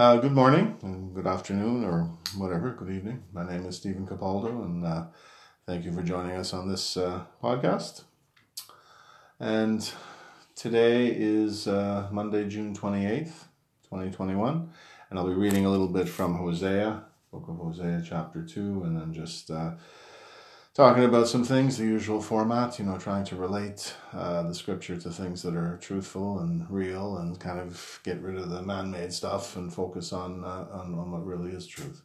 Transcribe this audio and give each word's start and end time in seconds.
Uh, 0.00 0.16
good 0.16 0.32
morning, 0.32 0.78
and 0.80 1.14
good 1.14 1.26
afternoon, 1.26 1.84
or 1.84 2.10
whatever, 2.38 2.70
good 2.70 2.88
evening. 2.90 3.22
My 3.34 3.46
name 3.46 3.66
is 3.66 3.76
Stephen 3.76 4.06
Capaldo, 4.06 4.64
and 4.64 4.82
uh, 4.82 5.04
thank 5.66 5.84
you 5.84 5.92
for 5.92 6.00
joining 6.00 6.38
us 6.38 6.54
on 6.54 6.70
this 6.70 6.96
uh, 6.96 7.24
podcast. 7.44 8.04
And 9.38 9.92
today 10.56 11.08
is 11.08 11.68
uh, 11.68 12.08
Monday, 12.10 12.48
June 12.48 12.74
28th, 12.74 13.44
2021, 13.90 14.70
and 15.10 15.18
I'll 15.18 15.28
be 15.28 15.34
reading 15.34 15.66
a 15.66 15.70
little 15.70 15.88
bit 15.88 16.08
from 16.08 16.34
Hosea, 16.34 17.04
book 17.30 17.44
of 17.48 17.58
Hosea, 17.58 18.02
chapter 18.02 18.42
2, 18.42 18.84
and 18.84 18.98
then 18.98 19.12
just 19.12 19.50
uh, 19.50 19.72
talking 20.80 21.04
about 21.04 21.28
some 21.28 21.44
things, 21.44 21.76
the 21.76 21.84
usual 21.84 22.22
format, 22.22 22.78
you 22.78 22.86
know, 22.86 22.96
trying 22.96 23.22
to 23.22 23.36
relate 23.36 23.94
uh, 24.14 24.42
the 24.44 24.54
scripture 24.54 24.96
to 24.96 25.10
things 25.10 25.42
that 25.42 25.54
are 25.54 25.76
truthful 25.76 26.38
and 26.38 26.64
real 26.70 27.18
and 27.18 27.38
kind 27.38 27.60
of 27.60 28.00
get 28.02 28.18
rid 28.22 28.38
of 28.38 28.48
the 28.48 28.62
man 28.62 28.90
made 28.90 29.12
stuff 29.12 29.56
and 29.56 29.74
focus 29.74 30.10
on, 30.10 30.42
uh, 30.42 30.66
on, 30.72 30.94
on, 30.94 31.10
what 31.10 31.26
really 31.26 31.50
is 31.50 31.66
truth. 31.66 32.00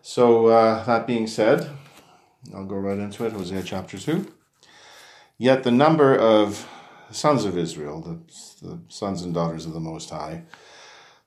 So, 0.00 0.46
uh, 0.46 0.84
that 0.84 1.06
being 1.06 1.26
said, 1.26 1.68
I'll 2.54 2.64
go 2.64 2.76
right 2.76 2.96
into 2.96 3.26
it 3.26 3.34
Hosea 3.34 3.62
chapter 3.62 3.98
2. 3.98 4.26
Yet 5.36 5.62
the 5.62 5.70
number 5.70 6.16
of 6.16 6.66
sons 7.10 7.44
of 7.44 7.58
Israel, 7.58 8.00
the, 8.00 8.66
the 8.66 8.80
sons 8.88 9.20
and 9.20 9.34
daughters 9.34 9.66
of 9.66 9.74
the 9.74 9.80
Most 9.80 10.08
High, 10.08 10.44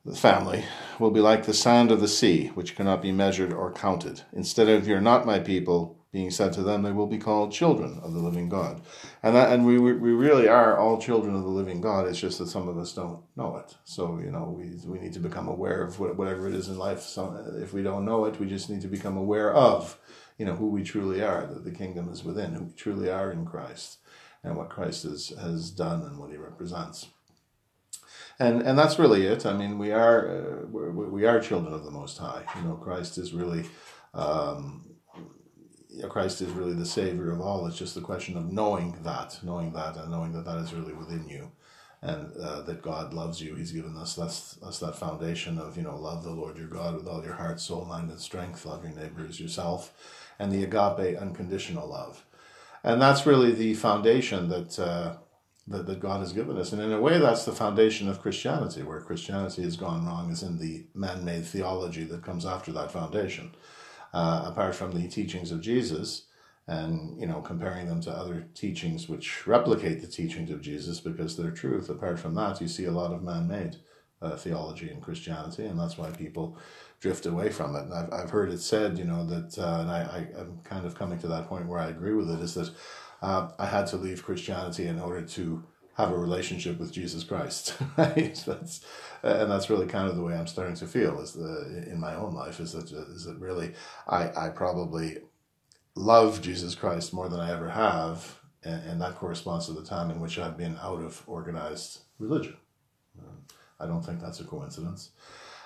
the 0.04 0.16
family, 0.16 0.64
will 0.98 1.12
be 1.12 1.20
like 1.20 1.46
the 1.46 1.54
sand 1.54 1.92
of 1.92 2.00
the 2.00 2.08
sea, 2.08 2.48
which 2.48 2.74
cannot 2.74 3.02
be 3.02 3.12
measured 3.12 3.52
or 3.52 3.70
counted. 3.70 4.22
Instead 4.32 4.68
of, 4.68 4.88
You're 4.88 5.00
not 5.00 5.24
my 5.24 5.38
people, 5.38 5.99
being 6.12 6.30
said 6.30 6.52
to 6.52 6.62
them, 6.62 6.82
they 6.82 6.90
will 6.90 7.06
be 7.06 7.18
called 7.18 7.52
children 7.52 8.00
of 8.02 8.12
the 8.12 8.18
living 8.18 8.48
God. 8.48 8.80
And 9.22 9.36
that, 9.36 9.52
and 9.52 9.64
we, 9.64 9.78
we 9.78 10.10
really 10.10 10.48
are 10.48 10.76
all 10.76 11.00
children 11.00 11.36
of 11.36 11.42
the 11.42 11.48
living 11.48 11.80
God. 11.80 12.08
It's 12.08 12.18
just 12.18 12.38
that 12.38 12.48
some 12.48 12.68
of 12.68 12.76
us 12.76 12.92
don't 12.92 13.22
know 13.36 13.56
it. 13.58 13.76
So, 13.84 14.18
you 14.18 14.32
know, 14.32 14.54
we, 14.56 14.72
we 14.86 14.98
need 14.98 15.12
to 15.12 15.20
become 15.20 15.46
aware 15.46 15.82
of 15.84 16.00
whatever 16.00 16.48
it 16.48 16.54
is 16.54 16.68
in 16.68 16.78
life. 16.78 17.00
So 17.00 17.54
if 17.60 17.72
we 17.72 17.84
don't 17.84 18.04
know 18.04 18.24
it, 18.24 18.40
we 18.40 18.46
just 18.46 18.68
need 18.68 18.80
to 18.82 18.88
become 18.88 19.16
aware 19.16 19.54
of, 19.54 19.98
you 20.36 20.46
know, 20.46 20.56
who 20.56 20.68
we 20.68 20.82
truly 20.82 21.22
are, 21.22 21.46
that 21.46 21.64
the 21.64 21.70
kingdom 21.70 22.08
is 22.10 22.24
within, 22.24 22.54
who 22.54 22.64
we 22.64 22.72
truly 22.72 23.08
are 23.08 23.30
in 23.30 23.46
Christ, 23.46 23.98
and 24.42 24.56
what 24.56 24.70
Christ 24.70 25.04
has, 25.04 25.28
has 25.40 25.70
done 25.70 26.02
and 26.02 26.18
what 26.18 26.30
he 26.30 26.36
represents. 26.36 27.06
And, 28.40 28.62
and 28.62 28.76
that's 28.76 28.98
really 28.98 29.26
it. 29.26 29.44
I 29.46 29.52
mean, 29.52 29.78
we 29.78 29.92
are 29.92 30.64
uh, 30.64 30.66
we 30.72 31.26
are 31.26 31.40
children 31.40 31.74
of 31.74 31.84
the 31.84 31.90
Most 31.90 32.16
High. 32.16 32.42
You 32.56 32.62
know, 32.62 32.74
Christ 32.74 33.18
is 33.18 33.34
really 33.34 33.66
um, 34.14 34.89
Christ 36.08 36.40
is 36.40 36.50
really 36.50 36.74
the 36.74 36.86
Savior 36.86 37.30
of 37.30 37.40
all. 37.40 37.66
It's 37.66 37.78
just 37.78 37.94
the 37.94 38.00
question 38.00 38.36
of 38.36 38.52
knowing 38.52 38.96
that, 39.02 39.38
knowing 39.42 39.72
that, 39.72 39.96
and 39.96 40.10
knowing 40.10 40.32
that 40.32 40.44
that 40.44 40.58
is 40.58 40.72
really 40.72 40.92
within 40.92 41.28
you, 41.28 41.50
and 42.02 42.34
uh, 42.36 42.62
that 42.62 42.82
God 42.82 43.12
loves 43.12 43.40
you. 43.40 43.54
He's 43.54 43.72
given 43.72 43.96
us 43.96 44.14
that's 44.14 44.58
us 44.62 44.78
that 44.78 44.96
foundation 44.96 45.58
of 45.58 45.76
you 45.76 45.82
know 45.82 45.96
love 45.96 46.22
the 46.22 46.30
Lord 46.30 46.56
your 46.56 46.68
God 46.68 46.94
with 46.94 47.08
all 47.08 47.24
your 47.24 47.34
heart, 47.34 47.60
soul, 47.60 47.84
mind, 47.84 48.10
and 48.10 48.20
strength. 48.20 48.64
Love 48.64 48.84
your 48.84 48.94
neighbor 48.94 49.26
as 49.28 49.40
yourself, 49.40 49.92
and 50.38 50.52
the 50.52 50.62
agape 50.62 51.18
unconditional 51.18 51.88
love, 51.88 52.24
and 52.84 53.02
that's 53.02 53.26
really 53.26 53.52
the 53.52 53.74
foundation 53.74 54.48
that. 54.48 54.78
Uh, 54.78 55.16
that, 55.68 55.86
that 55.86 56.00
God 56.00 56.18
has 56.18 56.32
given 56.32 56.56
us. 56.56 56.72
And 56.72 56.82
in 56.82 56.90
a 56.90 57.00
way, 57.00 57.18
that's 57.18 57.44
the 57.44 57.52
foundation 57.52 58.08
of 58.08 58.20
Christianity. 58.20 58.82
Where 58.82 59.00
Christianity 59.00 59.62
has 59.62 59.76
gone 59.76 60.04
wrong 60.04 60.32
is 60.32 60.42
in 60.42 60.58
the 60.58 60.86
man 60.94 61.24
made 61.24 61.44
theology 61.44 62.02
that 62.04 62.24
comes 62.24 62.44
after 62.44 62.72
that 62.72 62.90
foundation 62.90 63.52
uh, 64.12 64.44
apart 64.46 64.74
from 64.74 64.92
the 64.92 65.08
teachings 65.08 65.52
of 65.52 65.60
Jesus 65.60 66.26
and 66.66 67.20
you 67.20 67.26
know 67.26 67.40
comparing 67.40 67.86
them 67.86 68.00
to 68.00 68.10
other 68.10 68.46
teachings 68.54 69.08
which 69.08 69.46
replicate 69.46 70.00
the 70.00 70.06
teachings 70.06 70.50
of 70.50 70.60
Jesus 70.60 71.00
because 71.00 71.36
they're 71.36 71.50
truth. 71.50 71.88
Apart 71.88 72.18
from 72.18 72.34
that, 72.34 72.60
you 72.60 72.68
see 72.68 72.84
a 72.84 72.92
lot 72.92 73.12
of 73.12 73.22
man-made 73.22 73.76
uh, 74.22 74.36
theology 74.36 74.90
in 74.90 75.00
Christianity, 75.00 75.66
and 75.66 75.78
that's 75.78 75.98
why 75.98 76.10
people 76.10 76.56
drift 77.00 77.26
away 77.26 77.50
from 77.50 77.74
it. 77.74 77.84
And 77.84 77.94
I've, 77.94 78.12
I've 78.12 78.30
heard 78.30 78.50
it 78.50 78.60
said, 78.60 78.98
you 78.98 79.04
know, 79.04 79.24
that, 79.26 79.58
uh, 79.58 79.80
and 79.80 79.90
I, 79.90 80.28
I, 80.36 80.40
am 80.40 80.60
kind 80.62 80.84
of 80.84 80.94
coming 80.94 81.18
to 81.20 81.28
that 81.28 81.48
point 81.48 81.66
where 81.66 81.78
I 81.78 81.88
agree 81.88 82.12
with 82.12 82.30
it, 82.30 82.40
is 82.40 82.54
that 82.54 82.70
uh, 83.22 83.48
I 83.58 83.66
had 83.66 83.86
to 83.88 83.96
leave 83.96 84.24
Christianity 84.24 84.86
in 84.86 85.00
order 85.00 85.22
to 85.22 85.64
have 86.00 86.12
a 86.12 86.18
relationship 86.18 86.78
with 86.78 86.92
Jesus 86.92 87.24
Christ. 87.24 87.76
Right? 87.96 88.42
That's 88.46 88.84
and 89.22 89.50
that's 89.50 89.68
really 89.68 89.86
kind 89.86 90.08
of 90.08 90.16
the 90.16 90.22
way 90.22 90.34
I'm 90.34 90.46
starting 90.46 90.76
to 90.76 90.86
feel 90.86 91.20
is 91.20 91.32
the 91.32 91.84
in 91.90 92.00
my 92.00 92.14
own 92.14 92.32
life 92.32 92.60
is 92.60 92.72
that 92.72 92.90
is 92.90 93.24
that 93.24 93.38
really 93.38 93.74
I 94.08 94.30
I 94.46 94.48
probably 94.48 95.18
love 95.94 96.40
Jesus 96.40 96.74
Christ 96.74 97.12
more 97.12 97.28
than 97.28 97.40
I 97.40 97.52
ever 97.52 97.68
have, 97.68 98.40
and, 98.62 98.82
and 98.88 99.00
that 99.02 99.16
corresponds 99.16 99.66
to 99.66 99.72
the 99.72 99.84
time 99.84 100.10
in 100.10 100.20
which 100.20 100.38
I've 100.38 100.56
been 100.56 100.78
out 100.80 101.02
of 101.02 101.22
organized 101.26 102.00
religion. 102.18 102.56
I 103.78 103.86
don't 103.86 104.04
think 104.04 104.20
that's 104.20 104.40
a 104.40 104.44
coincidence. 104.44 105.10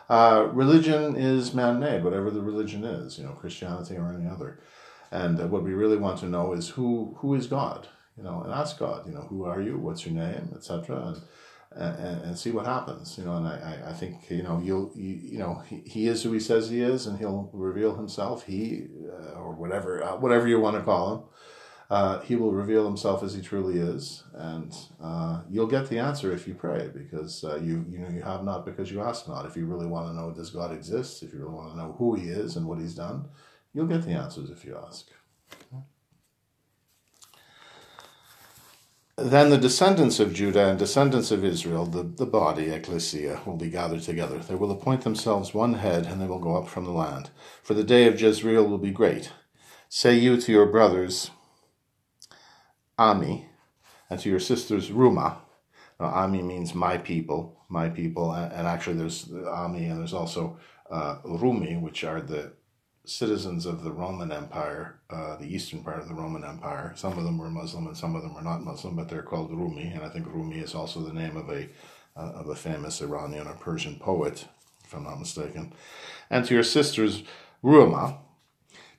Uh, 0.08 0.48
religion 0.52 1.16
is 1.16 1.54
man-made, 1.54 2.04
whatever 2.04 2.30
the 2.30 2.42
religion 2.42 2.84
is, 2.84 3.18
you 3.18 3.24
know, 3.24 3.32
Christianity 3.32 3.96
or 3.96 4.12
any 4.12 4.28
other. 4.28 4.60
And 5.10 5.40
uh, 5.40 5.46
what 5.46 5.62
we 5.62 5.72
really 5.72 5.96
want 5.96 6.18
to 6.20 6.26
know 6.26 6.52
is 6.52 6.70
who 6.70 7.16
who 7.18 7.34
is 7.34 7.46
God, 7.46 7.88
you 8.16 8.22
know, 8.22 8.42
and 8.42 8.52
ask 8.52 8.78
God, 8.78 9.06
you 9.06 9.12
know, 9.12 9.22
who 9.22 9.44
are 9.44 9.60
you, 9.60 9.78
what's 9.78 10.06
your 10.06 10.14
name, 10.14 10.52
etc. 10.54 10.96
And 11.08 11.22
and, 11.76 12.22
and, 12.22 12.38
see 12.38 12.50
what 12.50 12.66
happens. 12.66 13.18
You 13.18 13.24
know, 13.24 13.36
and 13.36 13.46
I, 13.46 13.82
I 13.88 13.92
think 13.92 14.30
you 14.30 14.42
know 14.42 14.60
you'll 14.62 14.92
you, 14.94 15.14
you 15.14 15.38
know 15.38 15.62
he, 15.66 15.82
he 15.84 16.08
is 16.08 16.22
who 16.22 16.32
he 16.32 16.40
says 16.40 16.70
he 16.70 16.80
is, 16.80 17.06
and 17.06 17.18
he'll 17.18 17.50
reveal 17.52 17.96
himself. 17.96 18.44
He 18.44 18.86
uh, 19.08 19.38
or 19.38 19.52
whatever 19.54 20.02
uh, 20.02 20.16
whatever 20.16 20.46
you 20.46 20.60
want 20.60 20.76
to 20.76 20.82
call 20.82 21.14
him, 21.14 21.22
uh, 21.90 22.20
he 22.20 22.36
will 22.36 22.52
reveal 22.52 22.84
himself 22.84 23.22
as 23.22 23.34
he 23.34 23.42
truly 23.42 23.78
is, 23.78 24.24
and 24.34 24.74
uh, 25.02 25.42
you'll 25.50 25.66
get 25.66 25.88
the 25.88 25.98
answer 25.98 26.32
if 26.32 26.46
you 26.46 26.54
pray, 26.54 26.90
because 26.94 27.42
uh, 27.44 27.56
you 27.56 27.84
you 27.88 27.98
know 27.98 28.08
you 28.08 28.22
have 28.22 28.44
not 28.44 28.64
because 28.64 28.90
you 28.90 29.00
ask 29.00 29.28
not. 29.28 29.46
If 29.46 29.56
you 29.56 29.66
really 29.66 29.86
want 29.86 30.08
to 30.08 30.14
know 30.14 30.32
does 30.32 30.50
God 30.50 30.72
exist, 30.72 31.22
if 31.22 31.32
you 31.32 31.40
really 31.40 31.54
want 31.54 31.72
to 31.72 31.76
know 31.76 31.94
who 31.98 32.14
He 32.14 32.28
is 32.28 32.56
and 32.56 32.66
what 32.66 32.78
He's 32.78 32.94
done, 32.94 33.26
you'll 33.72 33.86
get 33.86 34.02
the 34.02 34.12
answers 34.12 34.50
if 34.50 34.64
you 34.64 34.78
ask. 34.86 35.08
Then 39.24 39.48
the 39.48 39.56
descendants 39.56 40.20
of 40.20 40.34
Judah 40.34 40.68
and 40.68 40.78
descendants 40.78 41.30
of 41.30 41.46
Israel, 41.46 41.86
the, 41.86 42.02
the 42.02 42.26
body, 42.26 42.64
ecclesia, 42.68 43.40
will 43.46 43.56
be 43.56 43.70
gathered 43.70 44.02
together. 44.02 44.36
They 44.36 44.54
will 44.54 44.70
appoint 44.70 45.00
themselves 45.00 45.54
one 45.54 45.72
head, 45.72 46.04
and 46.04 46.20
they 46.20 46.26
will 46.26 46.38
go 46.38 46.56
up 46.56 46.68
from 46.68 46.84
the 46.84 46.90
land. 46.90 47.30
For 47.62 47.72
the 47.72 47.84
day 47.84 48.06
of 48.06 48.20
Jezreel 48.20 48.68
will 48.68 48.76
be 48.76 48.90
great. 48.90 49.32
Say 49.88 50.18
you 50.18 50.38
to 50.38 50.52
your 50.52 50.66
brothers, 50.66 51.30
Ami, 52.98 53.48
and 54.10 54.20
to 54.20 54.28
your 54.28 54.40
sisters, 54.40 54.90
Ruma. 54.90 55.38
Now, 55.98 56.08
Ami 56.08 56.42
means 56.42 56.74
my 56.74 56.98
people, 56.98 57.64
my 57.70 57.88
people, 57.88 58.30
and, 58.30 58.68
actually 58.68 58.98
there's 58.98 59.32
Ami, 59.48 59.86
and 59.86 60.00
there's 60.00 60.12
also 60.12 60.58
uh, 60.90 61.16
Rumi, 61.24 61.78
which 61.78 62.04
are 62.04 62.20
the 62.20 62.52
citizens 63.04 63.66
of 63.66 63.84
the 63.84 63.92
Roman 63.92 64.32
Empire, 64.32 64.98
uh, 65.10 65.36
the 65.36 65.46
eastern 65.46 65.84
part 65.84 66.00
of 66.00 66.08
the 66.08 66.14
Roman 66.14 66.44
Empire. 66.44 66.92
Some 66.96 67.18
of 67.18 67.24
them 67.24 67.38
were 67.38 67.50
Muslim 67.50 67.86
and 67.86 67.96
some 67.96 68.16
of 68.16 68.22
them 68.22 68.34
were 68.34 68.42
not 68.42 68.64
Muslim, 68.64 68.96
but 68.96 69.08
they're 69.08 69.22
called 69.22 69.50
Rumi, 69.50 69.88
and 69.88 70.02
I 70.02 70.08
think 70.08 70.26
Rumi 70.26 70.58
is 70.58 70.74
also 70.74 71.00
the 71.00 71.12
name 71.12 71.36
of 71.36 71.50
a 71.50 71.68
uh, 72.16 72.32
of 72.36 72.48
a 72.48 72.54
famous 72.54 73.00
Iranian 73.00 73.48
or 73.48 73.54
Persian 73.54 73.96
poet, 73.96 74.46
if 74.84 74.94
I'm 74.94 75.02
not 75.02 75.18
mistaken. 75.18 75.72
And 76.30 76.44
to 76.44 76.54
your 76.54 76.62
sisters, 76.62 77.24
Ruhamah, 77.62 78.18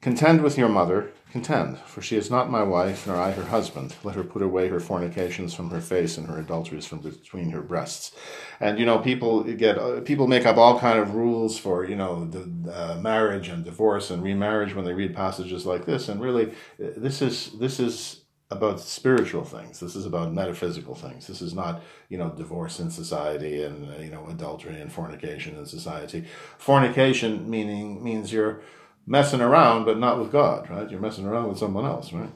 contend 0.02 0.42
with 0.42 0.58
your 0.58 0.68
mother 0.68 1.12
contend, 1.35 1.78
for 1.79 2.01
she 2.01 2.16
is 2.16 2.31
not 2.31 2.50
my 2.50 2.63
wife, 2.63 3.06
nor 3.06 3.18
I 3.18 3.31
her 3.31 3.44
husband. 3.44 3.94
Let 4.06 4.16
her 4.16 4.23
put 4.23 4.41
away 4.41 4.69
her 4.69 4.79
fornications 4.79 5.53
from 5.53 5.69
her 5.69 5.81
face 5.81 6.18
and 6.18 6.28
her 6.28 6.40
adulteries 6.40 6.85
from 6.85 7.00
between 7.00 7.50
her 7.50 7.62
breasts. 7.62 8.16
And 8.62 8.79
you 8.79 8.85
know, 8.85 9.00
people 9.00 9.44
get 9.44 9.78
uh, 9.78 10.00
people 10.00 10.28
make 10.28 10.46
up 10.46 10.56
all 10.56 10.79
kind 10.79 10.97
of 10.97 11.13
rules 11.13 11.57
for 11.57 11.84
you 11.84 11.97
know 11.97 12.23
the 12.23 12.44
uh, 12.73 12.96
marriage 13.01 13.50
and 13.50 13.66
divorce 13.66 14.12
and 14.12 14.23
remarriage 14.23 14.73
when 14.73 14.85
they 14.85 14.94
read 14.94 15.13
passages 15.13 15.66
like 15.66 15.85
this. 15.85 16.07
And 16.07 16.22
really, 16.22 16.51
uh, 16.81 16.96
this 16.96 17.22
is 17.22 17.52
this 17.59 17.81
is 17.81 18.22
about 18.50 18.79
spiritual 18.79 19.44
things. 19.44 19.81
This 19.81 19.96
is 19.96 20.06
about 20.06 20.31
metaphysical 20.31 20.96
things. 20.96 21.28
This 21.28 21.41
is 21.41 21.53
not, 21.53 21.81
you 22.09 22.17
know, 22.17 22.29
divorce 22.29 22.79
in 22.79 22.91
society 22.91 23.63
and, 23.63 23.78
you 24.02 24.12
know, 24.12 24.28
adultery 24.29 24.79
and 24.79 24.91
fornication 24.91 25.58
in 25.58 25.66
society. 25.66 26.26
Fornication 26.59 27.49
meaning 27.49 28.03
means 28.03 28.31
you're 28.31 28.61
messing 29.05 29.41
around, 29.41 29.85
but 29.85 29.99
not 29.99 30.19
with 30.19 30.31
God, 30.31 30.69
right? 30.69 30.90
You're 30.90 30.99
messing 30.99 31.25
around 31.25 31.49
with 31.49 31.57
someone 31.57 31.85
else, 31.85 32.11
right? 32.11 32.31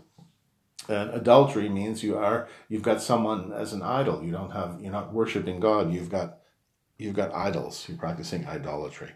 And 0.88 1.12
adultery 1.12 1.70
means 1.70 2.04
you 2.04 2.18
are 2.18 2.48
you've 2.68 2.82
got 2.84 3.02
someone 3.02 3.54
as 3.54 3.74
an 3.74 3.84
idol. 3.84 4.24
You 4.24 4.32
don't 4.32 4.52
have 4.52 4.82
you're 4.82 4.92
not 4.92 5.14
worshiping 5.14 5.60
God. 5.60 5.94
You've 5.94 6.10
got 6.10 6.40
you've 6.98 7.16
got 7.16 7.34
idols. 7.34 7.86
You're 7.88 7.98
practicing 7.98 8.48
idolatry. 8.48 9.12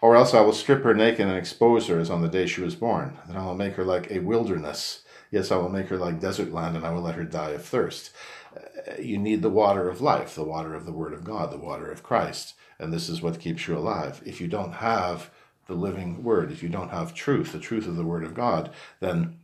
Or 0.00 0.16
else 0.16 0.34
I 0.34 0.40
will 0.40 0.52
strip 0.52 0.82
her 0.82 0.92
naked 0.92 1.26
and 1.26 1.36
expose 1.36 1.86
her 1.86 1.98
as 1.98 2.10
on 2.10 2.20
the 2.20 2.28
day 2.28 2.46
she 2.46 2.60
was 2.60 2.74
born. 2.74 3.16
Then 3.26 3.36
I 3.36 3.46
will 3.46 3.54
make 3.54 3.74
her 3.74 3.84
like 3.84 4.10
a 4.10 4.18
wilderness. 4.18 5.02
Yes, 5.30 5.50
I 5.50 5.56
will 5.56 5.70
make 5.70 5.88
her 5.88 5.96
like 5.96 6.20
desert 6.20 6.52
land, 6.52 6.76
and 6.76 6.84
I 6.84 6.90
will 6.90 7.02
let 7.02 7.14
her 7.14 7.24
die 7.24 7.50
of 7.50 7.64
thirst. 7.64 8.12
Uh, 8.54 9.00
you 9.00 9.18
need 9.18 9.40
the 9.40 9.50
water 9.50 9.88
of 9.88 10.00
life, 10.00 10.34
the 10.34 10.44
water 10.44 10.74
of 10.74 10.84
the 10.84 10.92
Word 10.92 11.12
of 11.12 11.24
God, 11.24 11.50
the 11.50 11.58
water 11.58 11.90
of 11.90 12.02
Christ, 12.02 12.54
and 12.78 12.92
this 12.92 13.08
is 13.08 13.22
what 13.22 13.40
keeps 13.40 13.66
you 13.66 13.76
alive. 13.76 14.20
If 14.26 14.40
you 14.40 14.46
don't 14.46 14.72
have 14.72 15.30
the 15.66 15.74
living 15.74 16.22
word. 16.22 16.52
If 16.52 16.62
you 16.62 16.68
don't 16.68 16.90
have 16.90 17.14
truth, 17.14 17.52
the 17.52 17.58
truth 17.58 17.86
of 17.86 17.96
the 17.96 18.04
word 18.04 18.24
of 18.24 18.34
God, 18.34 18.70
then 19.00 19.38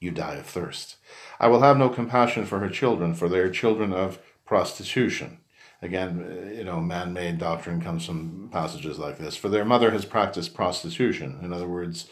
you 0.00 0.10
die 0.10 0.34
of 0.34 0.46
thirst. 0.46 0.96
I 1.40 1.48
will 1.48 1.60
have 1.60 1.78
no 1.78 1.88
compassion 1.88 2.46
for 2.46 2.58
her 2.60 2.68
children, 2.68 3.14
for 3.14 3.28
they 3.28 3.38
are 3.38 3.50
children 3.50 3.92
of 3.92 4.18
prostitution. 4.44 5.38
again, 5.82 6.54
you 6.56 6.64
know, 6.64 6.80
man-made 6.80 7.38
doctrine 7.38 7.80
comes 7.80 8.06
from 8.06 8.48
passages 8.50 8.98
like 8.98 9.18
this. 9.18 9.36
For 9.36 9.48
their 9.48 9.64
mother 9.64 9.90
has 9.90 10.04
practiced 10.04 10.54
prostitution. 10.54 11.38
In 11.42 11.52
other 11.52 11.68
words, 11.68 12.08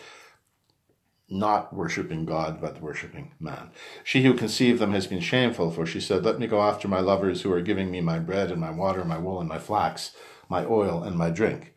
not 1.28 1.72
worshipping 1.74 2.26
God, 2.26 2.60
but 2.60 2.80
worshipping 2.80 3.32
man. 3.40 3.70
She 4.02 4.22
who 4.22 4.34
conceived 4.34 4.78
them 4.78 4.92
has 4.92 5.06
been 5.06 5.20
shameful, 5.20 5.70
for 5.70 5.86
she 5.86 6.00
said, 6.00 6.24
Let 6.24 6.38
me 6.38 6.46
go 6.46 6.62
after 6.62 6.88
my 6.88 7.00
lovers 7.00 7.42
who 7.42 7.52
are 7.52 7.62
giving 7.62 7.90
me 7.90 8.00
my 8.00 8.18
bread 8.18 8.50
and 8.50 8.60
my 8.60 8.70
water, 8.70 9.04
my 9.04 9.18
wool 9.18 9.40
and 9.40 9.48
my 9.48 9.58
flax, 9.58 10.14
my 10.48 10.64
oil 10.64 11.02
and 11.02 11.16
my 11.16 11.30
drink. 11.30 11.73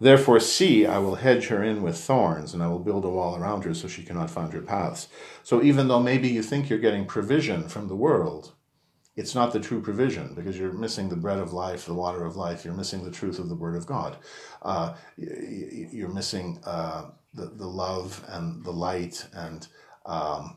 Therefore, 0.00 0.40
see, 0.40 0.86
I 0.86 0.98
will 0.98 1.16
hedge 1.16 1.48
her 1.48 1.62
in 1.62 1.82
with 1.82 1.98
thorns, 1.98 2.54
and 2.54 2.62
I 2.62 2.68
will 2.68 2.78
build 2.78 3.04
a 3.04 3.10
wall 3.10 3.36
around 3.36 3.64
her 3.64 3.74
so 3.74 3.86
she 3.86 4.02
cannot 4.02 4.30
find 4.30 4.52
her 4.52 4.62
paths. 4.62 5.08
So 5.42 5.62
even 5.62 5.88
though 5.88 6.00
maybe 6.00 6.28
you 6.28 6.42
think 6.42 6.70
you're 6.70 6.78
getting 6.78 7.04
provision 7.04 7.68
from 7.68 7.88
the 7.88 7.96
world, 7.96 8.54
it's 9.16 9.34
not 9.34 9.52
the 9.52 9.60
true 9.60 9.82
provision 9.82 10.32
because 10.34 10.58
you're 10.58 10.72
missing 10.72 11.10
the 11.10 11.16
bread 11.16 11.38
of 11.38 11.52
life, 11.52 11.84
the 11.84 11.92
water 11.92 12.24
of 12.24 12.36
life. 12.36 12.64
You're 12.64 12.74
missing 12.74 13.04
the 13.04 13.10
truth 13.10 13.38
of 13.38 13.50
the 13.50 13.54
Word 13.54 13.76
of 13.76 13.84
God. 13.84 14.16
Uh, 14.62 14.94
you're 15.18 16.08
missing 16.08 16.60
uh, 16.64 17.10
the, 17.34 17.46
the 17.46 17.66
love 17.66 18.24
and 18.28 18.64
the 18.64 18.72
light 18.72 19.26
and 19.34 19.68
um, 20.06 20.56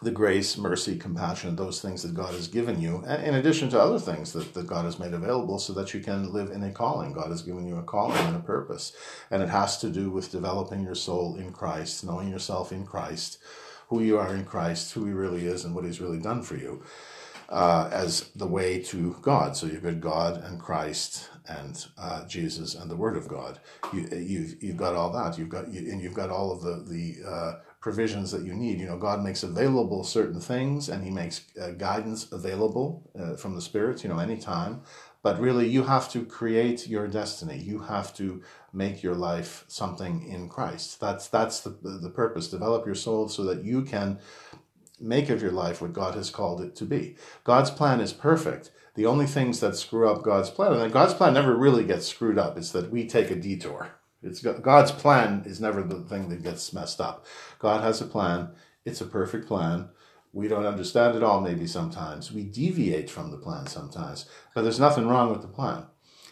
the 0.00 0.10
grace, 0.12 0.56
mercy, 0.56 0.96
compassion, 0.96 1.56
those 1.56 1.80
things 1.80 2.02
that 2.02 2.14
God 2.14 2.32
has 2.34 2.46
given 2.46 2.80
you, 2.80 3.04
in 3.04 3.34
addition 3.34 3.68
to 3.70 3.80
other 3.80 3.98
things 3.98 4.32
that, 4.32 4.54
that 4.54 4.66
God 4.68 4.84
has 4.84 5.00
made 5.00 5.12
available 5.12 5.58
so 5.58 5.72
that 5.72 5.92
you 5.92 6.00
can 6.00 6.32
live 6.32 6.50
in 6.50 6.62
a 6.62 6.70
calling. 6.70 7.12
God 7.12 7.30
has 7.30 7.42
given 7.42 7.66
you 7.66 7.76
a 7.76 7.82
calling 7.82 8.18
and 8.18 8.36
a 8.36 8.40
purpose. 8.40 8.92
And 9.30 9.42
it 9.42 9.48
has 9.48 9.78
to 9.78 9.90
do 9.90 10.10
with 10.10 10.30
developing 10.30 10.84
your 10.84 10.94
soul 10.94 11.36
in 11.36 11.52
Christ, 11.52 12.04
knowing 12.04 12.28
yourself 12.28 12.70
in 12.70 12.86
Christ, 12.86 13.38
who 13.88 14.00
you 14.00 14.18
are 14.18 14.34
in 14.34 14.44
Christ, 14.44 14.92
who 14.92 15.04
He 15.04 15.12
really 15.12 15.46
is, 15.46 15.64
and 15.64 15.74
what 15.74 15.84
He's 15.84 16.00
really 16.00 16.20
done 16.20 16.42
for 16.42 16.56
you. 16.56 16.82
Uh, 17.48 17.88
as 17.90 18.28
the 18.36 18.46
way 18.46 18.78
to 18.78 19.16
God. 19.22 19.56
So 19.56 19.66
you've 19.66 19.82
got 19.82 20.00
God 20.00 20.44
and 20.44 20.60
Christ 20.60 21.30
and 21.48 21.82
uh, 21.96 22.26
Jesus 22.26 22.74
and 22.74 22.90
the 22.90 22.96
Word 22.96 23.16
of 23.16 23.26
God. 23.26 23.58
You, 23.90 24.02
have 24.02 24.20
you've, 24.20 24.62
you've 24.62 24.76
got 24.76 24.94
all 24.94 25.10
that. 25.12 25.38
You've 25.38 25.48
got 25.48 25.68
you, 25.68 25.90
and 25.90 26.02
you've 26.02 26.12
got 26.12 26.28
all 26.28 26.52
of 26.52 26.60
the 26.60 26.84
the 26.86 27.26
uh, 27.26 27.52
provisions 27.80 28.30
that 28.32 28.42
you 28.44 28.54
need. 28.54 28.80
You 28.80 28.86
know, 28.86 28.98
God 28.98 29.22
makes 29.22 29.42
available 29.42 30.04
certain 30.04 30.40
things, 30.40 30.88
and 30.88 31.04
He 31.04 31.10
makes 31.10 31.42
uh, 31.60 31.70
guidance 31.70 32.30
available 32.32 33.10
uh, 33.18 33.36
from 33.36 33.54
the 33.54 33.62
Spirit. 33.62 34.02
You 34.02 34.10
know, 34.10 34.18
anytime. 34.18 34.82
But 35.20 35.40
really, 35.40 35.68
you 35.68 35.82
have 35.82 36.10
to 36.12 36.24
create 36.24 36.86
your 36.86 37.08
destiny. 37.08 37.58
You 37.58 37.80
have 37.80 38.14
to 38.14 38.42
make 38.72 39.02
your 39.02 39.14
life 39.14 39.64
something 39.66 40.26
in 40.26 40.48
Christ. 40.48 41.00
That's 41.00 41.28
that's 41.28 41.60
the 41.60 41.70
the 41.70 42.10
purpose. 42.10 42.48
Develop 42.48 42.86
your 42.86 42.94
soul 42.94 43.28
so 43.28 43.44
that 43.44 43.64
you 43.64 43.82
can 43.82 44.18
make 45.00 45.28
of 45.28 45.42
your 45.42 45.52
life 45.52 45.80
what 45.80 45.92
God 45.92 46.14
has 46.14 46.30
called 46.30 46.60
it 46.60 46.74
to 46.76 46.84
be. 46.84 47.16
God's 47.44 47.70
plan 47.70 48.00
is 48.00 48.12
perfect. 48.12 48.70
The 48.94 49.06
only 49.06 49.26
things 49.26 49.60
that 49.60 49.76
screw 49.76 50.10
up 50.10 50.24
God's 50.24 50.50
plan, 50.50 50.72
and 50.72 50.92
God's 50.92 51.14
plan 51.14 51.34
never 51.34 51.54
really 51.54 51.84
gets 51.84 52.08
screwed 52.08 52.38
up, 52.38 52.58
is 52.58 52.72
that 52.72 52.90
we 52.90 53.06
take 53.06 53.30
a 53.30 53.36
detour. 53.36 53.97
It's 54.22 54.40
God's 54.40 54.90
plan 54.90 55.44
is 55.46 55.60
never 55.60 55.82
the 55.82 56.00
thing 56.00 56.28
that 56.28 56.42
gets 56.42 56.72
messed 56.72 57.00
up. 57.00 57.26
God 57.58 57.82
has 57.82 58.00
a 58.00 58.06
plan. 58.06 58.50
It's 58.84 59.00
a 59.00 59.06
perfect 59.06 59.46
plan. 59.46 59.90
We 60.32 60.48
don't 60.48 60.66
understand 60.66 61.16
it 61.16 61.22
all 61.22 61.40
maybe 61.40 61.66
sometimes. 61.66 62.32
We 62.32 62.44
deviate 62.44 63.10
from 63.10 63.30
the 63.30 63.38
plan 63.38 63.66
sometimes, 63.66 64.28
but 64.54 64.62
there's 64.62 64.80
nothing 64.80 65.06
wrong 65.06 65.30
with 65.30 65.42
the 65.42 65.48
plan. 65.48 65.86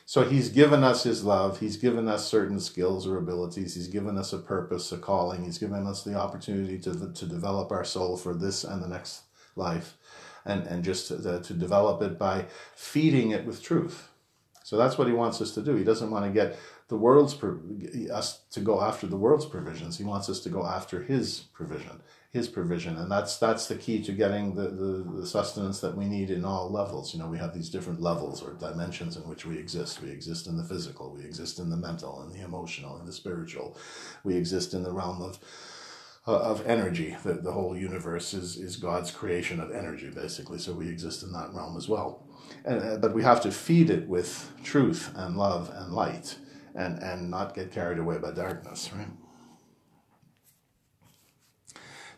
So 0.09 0.23
he's 0.23 0.50
given 0.50 0.85
us 0.85 1.03
his 1.03 1.25
love. 1.25 1.59
He's 1.59 1.77
given 1.77 2.06
us 2.06 2.29
certain 2.29 2.61
skills 2.61 3.09
or 3.09 3.19
abilities. 3.19 3.75
He's 3.75 3.89
given 3.89 4.17
us 4.17 4.32
a 4.32 4.39
purpose, 4.39 4.93
a 4.93 4.99
calling. 4.99 5.44
He's 5.44 5.59
given 5.59 5.85
us 5.85 6.05
the 6.05 6.15
opportunity 6.15 6.79
to, 6.81 7.12
to 7.12 7.27
develop 7.27 7.73
our 7.73 7.85
soul 7.85 8.17
for 8.17 8.32
this 8.32 8.62
and 8.62 8.81
the 8.81 8.89
next 8.89 9.23
life 9.56 9.97
and, 10.44 10.65
and 10.69 10.85
just 10.85 11.09
to, 11.09 11.41
to 11.41 11.55
develop 11.55 12.00
it 12.03 12.19
by 12.19 12.47
feeding 12.77 13.32
it 13.32 13.44
with 13.44 13.62
truth. 13.62 14.09
So 14.67 14.77
that's 14.77 14.99
what 14.99 15.07
he 15.07 15.13
wants 15.13 15.41
us 15.41 15.53
to 15.53 15.63
do. 15.63 15.77
He 15.77 15.85
doesn't 15.85 16.11
want 16.11 16.25
to 16.25 16.33
get 16.33 16.59
the 16.89 16.97
world's 16.97 17.41
us 18.11 18.41
to 18.51 18.59
go 18.59 18.81
after 18.81 19.07
the 19.07 19.17
world's 19.17 19.47
provisions. 19.47 19.97
He 19.97 20.03
wants 20.03 20.29
us 20.29 20.41
to 20.41 20.49
go 20.49 20.67
after 20.67 21.05
his 21.05 21.45
provision, 21.53 22.01
his 22.33 22.49
provision, 22.49 22.97
and 22.97 23.09
that's 23.09 23.37
that's 23.37 23.69
the 23.69 23.77
key 23.77 24.03
to 24.03 24.11
getting 24.11 24.57
the, 24.57 24.63
the, 24.63 25.21
the 25.21 25.25
sustenance 25.25 25.79
that 25.83 25.97
we 25.97 26.07
need 26.07 26.33
in 26.33 26.45
all 26.45 26.69
levels. 26.69 27.15
You 27.15 27.21
know, 27.21 27.29
we 27.29 27.39
have 27.39 27.55
these 27.55 27.71
different 27.71 28.01
levels 28.01 28.43
or 28.43 28.55
dimensions 28.55 29.17
in 29.17 29.23
which 29.29 29.47
we 29.47 29.57
exist. 29.57 30.03
We 30.03 30.11
exist 30.11 30.49
in 30.49 30.57
the 30.57 30.65
physical, 30.65 31.13
we 31.13 31.23
exist 31.25 31.61
in 31.61 31.71
the 31.71 31.77
mental, 31.77 32.23
and 32.23 32.35
the 32.35 32.43
emotional, 32.43 32.97
and 32.97 33.07
the 33.07 33.13
spiritual. 33.13 33.79
We 34.25 34.35
exist 34.35 34.75
in 34.75 34.83
the 34.83 34.91
realm 34.91 35.23
of 35.23 35.39
uh, 36.27 36.41
of 36.41 36.67
energy. 36.67 37.17
The, 37.23 37.35
the 37.35 37.53
whole 37.53 37.77
universe 37.77 38.35
is, 38.35 38.57
is 38.57 38.75
God's 38.75 39.13
creation 39.13 39.61
of 39.61 39.71
energy, 39.71 40.11
basically. 40.11 40.59
So 40.59 40.73
we 40.73 40.89
exist 40.89 41.23
in 41.23 41.31
that 41.35 41.55
realm 41.55 41.77
as 41.77 41.89
well. 41.89 42.25
And, 42.67 42.83
uh, 42.83 42.97
but 42.97 43.15
we 43.15 43.23
have 43.23 43.41
to 43.43 43.53
feed 43.53 43.91
it 43.91 44.09
with 44.09 44.53
truth 44.65 45.13
and 45.15 45.37
love 45.37 45.71
and 45.73 45.93
light 45.93 46.37
and, 46.75 46.99
and 46.99 47.31
not 47.31 47.55
get 47.55 47.71
carried 47.71 47.99
away 47.99 48.19
by 48.19 48.33
darkness, 48.33 48.91
right? 48.93 49.09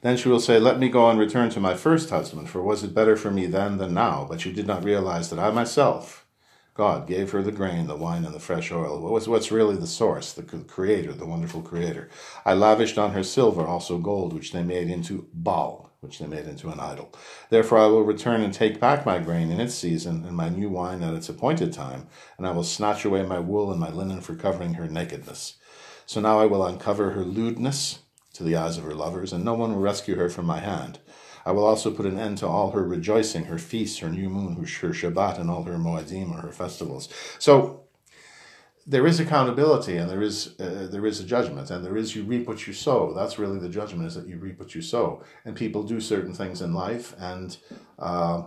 Then 0.00 0.17
she 0.17 0.29
will 0.29 0.41
say, 0.41 0.59
Let 0.59 0.79
me 0.79 0.89
go 0.89 1.11
and 1.11 1.19
return 1.19 1.50
to 1.50 1.61
my 1.61 1.75
first 1.75 2.11
husband, 2.11 2.49
for 2.49 2.62
was 2.62 2.83
it 2.83 2.95
better 2.95 3.17
for 3.17 3.31
me 3.31 3.47
then 3.47 3.79
than 3.79 3.95
now? 3.95 4.27
But 4.29 4.41
she 4.41 4.53
did 4.53 4.67
not 4.67 4.85
realize 4.85 5.29
that 5.29 5.39
I 5.39 5.50
myself, 5.50 6.25
God, 6.75 7.06
gave 7.06 7.33
her 7.33 7.43
the 7.43 7.53
grain, 7.53 7.89
the 7.89 7.97
wine, 7.97 8.25
and 8.25 8.35
the 8.35 8.41
fresh 8.41 8.71
oil. 8.71 9.00
What 9.00 9.12
was 9.12 9.29
what's 9.29 9.50
really 9.50 9.77
the 9.77 9.89
source, 9.89 10.33
the 10.33 10.45
creator, 10.45 11.12
the 11.12 11.27
wonderful 11.27 11.62
creator? 11.62 12.09
I 12.47 12.55
lavished 12.55 12.97
on 12.97 13.12
her 13.12 13.25
silver, 13.25 13.67
also 13.67 13.99
gold, 13.99 14.33
which 14.33 14.53
they 14.53 14.62
made 14.62 14.89
into 14.89 15.29
Baal 15.35 15.88
which 16.00 16.19
they 16.19 16.27
made 16.27 16.47
into 16.47 16.69
an 16.69 16.79
idol. 16.79 17.12
Therefore 17.50 17.79
I 17.79 17.87
will 17.87 18.03
return 18.03 18.43
and 18.43 18.55
take 18.55 18.81
back 18.81 19.05
my 19.05 19.19
grain 19.19 19.50
in 19.50 19.61
its 19.61 19.75
season, 19.75 20.25
and 20.25 20.37
my 20.37 20.49
new 20.49 20.69
wine 20.69 21.03
at 21.03 21.15
its 21.15 21.29
appointed 21.29 21.73
time, 21.73 22.06
and 22.37 22.47
I 22.47 22.53
will 22.53 22.62
snatch 22.62 23.05
away 23.05 23.23
my 23.23 23.41
wool 23.41 23.71
and 23.71 23.81
my 23.81 23.91
linen 23.91 24.21
for 24.21 24.35
covering 24.35 24.75
her 24.75 24.87
nakedness. 24.87 25.56
So 26.06 26.21
now 26.21 26.39
I 26.39 26.47
will 26.47 26.65
uncover 26.65 27.11
her 27.11 27.25
lewdness 27.25 27.99
to 28.35 28.45
the 28.45 28.56
eyes 28.56 28.79
of 28.79 28.85
her 28.85 28.95
lovers, 28.95 29.33
and 29.33 29.45
no 29.45 29.55
one 29.55 29.73
will 29.73 29.81
rescue 29.81 30.15
her 30.15 30.29
from 30.29 30.47
my 30.47 30.61
hand. 30.61 31.00
I 31.45 31.50
will 31.50 31.65
also 31.65 31.91
put 31.91 32.06
an 32.06 32.19
end 32.19 32.39
to 32.39 32.47
all 32.47 32.71
her 32.71 32.85
rejoicing, 32.85 33.47
her 33.47 33.59
feasts, 33.59 33.99
her 33.99 34.09
new 34.09 34.29
moon, 34.29 34.55
her 34.55 34.62
Shabbat, 34.62 35.41
and 35.41 35.50
all 35.50 35.65
her 35.65 35.79
Moedim, 35.79 36.31
or 36.31 36.43
her 36.43 36.53
festivals. 36.53 37.09
So 37.39 37.88
there 38.88 39.06
is 39.06 39.20
accountability 39.20 39.99
and 39.99 40.11
there 40.11 40.23
is 40.23 40.58
uh, 40.58 40.88
there 40.90 41.05
is 41.05 41.20
a 41.20 41.25
judgment 41.25 41.70
and 41.70 41.85
there 41.85 41.96
is 41.96 42.17
you 42.17 42.23
reap 42.25 42.49
what 42.49 42.67
you 42.67 42.73
sow. 42.73 43.12
That's 43.12 43.38
really 43.38 43.58
the 43.58 43.69
judgment 43.69 44.06
is 44.06 44.14
that 44.14 44.26
you 44.26 44.38
reap 44.38 44.58
what 44.58 44.75
you 44.75 44.81
sow. 44.81 45.23
And 45.44 45.55
people 45.55 45.82
do 45.82 46.00
certain 46.00 46.32
things 46.32 46.62
in 46.62 46.73
life 46.73 47.14
and 47.19 47.56
uh, 47.99 48.44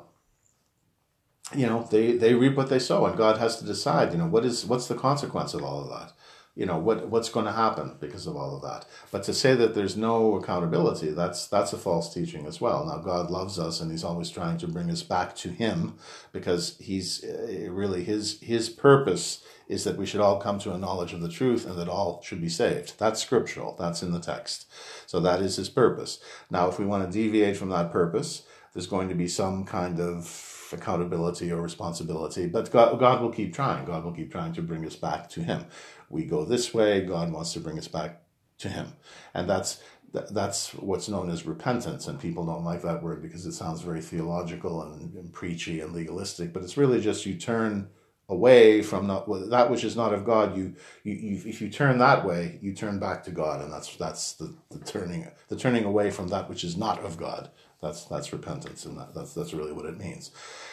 you 1.55 1.67
know 1.67 1.87
they 1.91 2.13
they 2.13 2.33
reap 2.33 2.55
what 2.55 2.69
they 2.69 2.79
sow 2.79 3.05
and 3.05 3.17
god 3.17 3.37
has 3.37 3.57
to 3.57 3.65
decide 3.65 4.11
you 4.11 4.17
know 4.17 4.27
what 4.27 4.45
is 4.45 4.65
what's 4.65 4.87
the 4.87 4.95
consequence 4.95 5.53
of 5.53 5.63
all 5.63 5.81
of 5.81 5.89
that 5.89 6.13
you 6.55 6.65
know 6.65 6.77
what 6.77 7.07
what's 7.07 7.29
going 7.29 7.45
to 7.45 7.51
happen 7.51 7.95
because 7.99 8.27
of 8.27 8.35
all 8.35 8.55
of 8.55 8.61
that 8.61 8.85
but 9.11 9.23
to 9.23 9.33
say 9.33 9.55
that 9.55 9.73
there's 9.73 9.95
no 9.95 10.35
accountability 10.35 11.11
that's 11.11 11.47
that's 11.47 11.73
a 11.73 11.77
false 11.77 12.13
teaching 12.13 12.45
as 12.45 12.59
well 12.59 12.85
now 12.85 12.97
god 12.97 13.31
loves 13.31 13.57
us 13.57 13.79
and 13.79 13.89
he's 13.91 14.03
always 14.03 14.29
trying 14.29 14.57
to 14.57 14.67
bring 14.67 14.91
us 14.91 15.03
back 15.03 15.35
to 15.35 15.49
him 15.49 15.95
because 16.33 16.77
he's 16.79 17.23
uh, 17.23 17.69
really 17.69 18.03
his 18.03 18.39
his 18.41 18.69
purpose 18.69 19.43
is 19.71 19.85
that 19.85 19.97
we 19.97 20.05
should 20.05 20.19
all 20.19 20.37
come 20.37 20.59
to 20.59 20.73
a 20.73 20.77
knowledge 20.77 21.13
of 21.13 21.21
the 21.21 21.29
truth 21.29 21.65
and 21.65 21.77
that 21.77 21.87
all 21.87 22.21
should 22.21 22.41
be 22.41 22.49
saved. 22.49 22.93
That's 22.99 23.21
scriptural, 23.21 23.73
that's 23.79 24.03
in 24.03 24.11
the 24.11 24.19
text. 24.19 24.69
So 25.05 25.21
that 25.21 25.41
is 25.41 25.55
his 25.55 25.69
purpose. 25.69 26.19
Now, 26.49 26.67
if 26.67 26.77
we 26.77 26.85
want 26.85 27.05
to 27.05 27.11
deviate 27.11 27.55
from 27.55 27.69
that 27.69 27.89
purpose, 27.89 28.43
there's 28.73 28.85
going 28.85 29.07
to 29.07 29.15
be 29.15 29.29
some 29.29 29.63
kind 29.63 30.01
of 30.01 30.67
accountability 30.73 31.51
or 31.51 31.61
responsibility, 31.61 32.47
but 32.47 32.71
God, 32.71 32.99
God 32.99 33.21
will 33.21 33.31
keep 33.31 33.53
trying. 33.53 33.85
God 33.85 34.03
will 34.03 34.13
keep 34.13 34.31
trying 34.31 34.53
to 34.53 34.61
bring 34.61 34.85
us 34.85 34.95
back 34.95 35.29
to 35.31 35.41
him. 35.41 35.65
We 36.11 36.25
go 36.25 36.45
this 36.45 36.73
way, 36.73 37.01
God 37.01 37.31
wants 37.31 37.53
to 37.53 37.59
bring 37.59 37.77
us 37.77 37.87
back 37.87 38.21
to 38.59 38.69
him. 38.69 38.93
And 39.33 39.49
that's 39.49 39.81
that's 40.13 40.73
what's 40.73 41.07
known 41.07 41.29
as 41.29 41.45
repentance, 41.45 42.07
and 42.07 42.19
people 42.19 42.45
don't 42.45 42.65
like 42.65 42.81
that 42.81 43.01
word 43.01 43.21
because 43.21 43.45
it 43.45 43.53
sounds 43.53 43.81
very 43.81 44.01
theological 44.01 44.81
and, 44.83 45.13
and 45.15 45.31
preachy 45.31 45.79
and 45.79 45.93
legalistic. 45.93 46.51
But 46.51 46.63
it's 46.63 46.75
really 46.75 46.99
just 46.99 47.25
you 47.25 47.35
turn 47.35 47.89
away 48.31 48.81
from 48.81 49.07
not 49.07 49.27
that 49.49 49.69
which 49.69 49.83
is 49.83 49.95
not 49.95 50.13
of 50.13 50.25
God, 50.25 50.57
you, 50.57 50.73
you, 51.03 51.13
you, 51.13 51.41
if 51.45 51.61
you 51.61 51.69
turn 51.69 51.97
that 51.99 52.25
way, 52.25 52.59
you 52.61 52.73
turn 52.73 52.97
back 52.97 53.23
to 53.25 53.31
God, 53.31 53.61
and 53.61 53.71
that's 53.71 53.95
that's 53.97 54.33
the, 54.33 54.55
the 54.71 54.79
turning 54.79 55.29
the 55.49 55.55
turning 55.55 55.83
away 55.83 56.09
from 56.09 56.29
that 56.29 56.49
which 56.49 56.63
is 56.63 56.77
not 56.77 56.99
of 57.03 57.17
God. 57.17 57.49
That's 57.81 58.05
that's 58.05 58.31
repentance, 58.33 58.85
and 58.85 58.97
that, 58.97 59.13
that's 59.13 59.33
that's 59.33 59.53
really 59.53 59.73
what 59.73 59.85
it 59.85 59.97
means. 59.97 60.31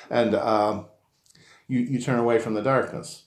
And 0.08 0.34
um, 0.34 0.86
you 1.66 1.80
you 1.80 2.00
turn 2.00 2.18
away 2.18 2.38
from 2.38 2.54
the 2.54 2.62
darkness. 2.62 3.24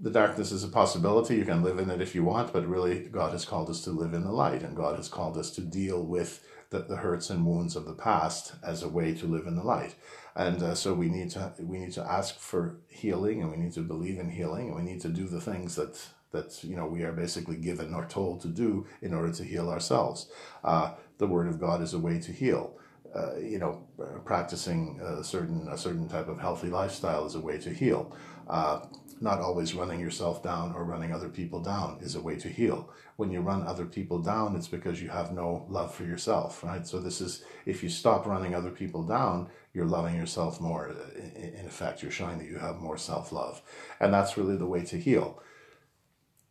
The 0.00 0.10
darkness 0.10 0.52
is 0.52 0.64
a 0.64 0.68
possibility. 0.68 1.36
You 1.36 1.44
can 1.44 1.62
live 1.62 1.78
in 1.78 1.90
it 1.90 2.02
if 2.02 2.14
you 2.14 2.22
want, 2.24 2.52
but 2.52 2.66
really, 2.66 3.00
God 3.04 3.32
has 3.32 3.44
called 3.44 3.70
us 3.70 3.82
to 3.82 3.90
live 3.90 4.14
in 4.14 4.24
the 4.24 4.32
light, 4.32 4.62
and 4.62 4.76
God 4.76 4.96
has 4.96 5.08
called 5.08 5.38
us 5.38 5.50
to 5.52 5.62
deal 5.62 6.04
with 6.04 6.44
the, 6.70 6.80
the 6.80 6.96
hurts 6.96 7.30
and 7.30 7.46
wounds 7.46 7.76
of 7.76 7.84
the 7.86 7.94
past 7.94 8.54
as 8.62 8.82
a 8.82 8.88
way 8.88 9.14
to 9.14 9.26
live 9.26 9.46
in 9.46 9.56
the 9.56 9.62
light 9.62 9.94
and 10.34 10.62
uh, 10.62 10.74
so 10.74 10.92
we 10.92 11.08
need 11.08 11.30
to 11.30 11.52
we 11.60 11.78
need 11.78 11.92
to 11.92 12.02
ask 12.02 12.38
for 12.38 12.76
healing 12.88 13.40
and 13.42 13.50
we 13.50 13.56
need 13.56 13.72
to 13.72 13.80
believe 13.80 14.18
in 14.18 14.30
healing 14.30 14.68
and 14.68 14.76
we 14.76 14.82
need 14.82 15.00
to 15.00 15.08
do 15.08 15.26
the 15.26 15.40
things 15.40 15.76
that 15.76 16.08
that 16.32 16.62
you 16.64 16.76
know 16.76 16.86
we 16.86 17.02
are 17.02 17.12
basically 17.12 17.56
given 17.56 17.94
or 17.94 18.04
told 18.06 18.40
to 18.40 18.48
do 18.48 18.86
in 19.00 19.14
order 19.14 19.32
to 19.32 19.44
heal 19.44 19.70
ourselves 19.70 20.28
uh, 20.64 20.92
the 21.18 21.26
word 21.26 21.46
of 21.46 21.60
god 21.60 21.80
is 21.80 21.94
a 21.94 21.98
way 21.98 22.18
to 22.18 22.32
heal 22.32 22.76
uh, 23.14 23.36
you 23.38 23.58
know, 23.58 23.86
practicing 24.26 25.00
a 25.00 25.24
certain 25.24 25.68
a 25.68 25.78
certain 25.78 26.06
type 26.06 26.28
of 26.28 26.38
healthy 26.38 26.68
lifestyle 26.68 27.24
is 27.24 27.34
a 27.34 27.40
way 27.40 27.56
to 27.56 27.70
heal. 27.70 28.14
Uh, 28.46 28.80
not 29.20 29.40
always 29.40 29.74
running 29.74 30.00
yourself 30.00 30.42
down 30.42 30.72
or 30.74 30.84
running 30.84 31.12
other 31.12 31.28
people 31.28 31.60
down 31.60 31.98
is 32.00 32.14
a 32.14 32.20
way 32.20 32.36
to 32.36 32.48
heal. 32.48 32.90
When 33.16 33.30
you 33.30 33.40
run 33.40 33.66
other 33.66 33.86
people 33.86 34.18
down, 34.18 34.56
it's 34.56 34.68
because 34.68 35.02
you 35.02 35.08
have 35.08 35.32
no 35.32 35.66
love 35.68 35.94
for 35.94 36.04
yourself, 36.04 36.62
right? 36.62 36.86
So 36.86 37.00
this 37.00 37.20
is 37.20 37.42
if 37.64 37.82
you 37.82 37.88
stop 37.88 38.26
running 38.26 38.54
other 38.54 38.70
people 38.70 39.02
down, 39.02 39.48
you're 39.72 39.86
loving 39.86 40.16
yourself 40.16 40.60
more. 40.60 40.94
In 41.34 41.66
effect, 41.66 42.02
you're 42.02 42.12
showing 42.12 42.38
that 42.38 42.48
you 42.48 42.58
have 42.58 42.76
more 42.76 42.98
self 42.98 43.32
love, 43.32 43.62
and 44.00 44.12
that's 44.12 44.36
really 44.36 44.56
the 44.56 44.66
way 44.66 44.84
to 44.84 44.98
heal. 44.98 45.42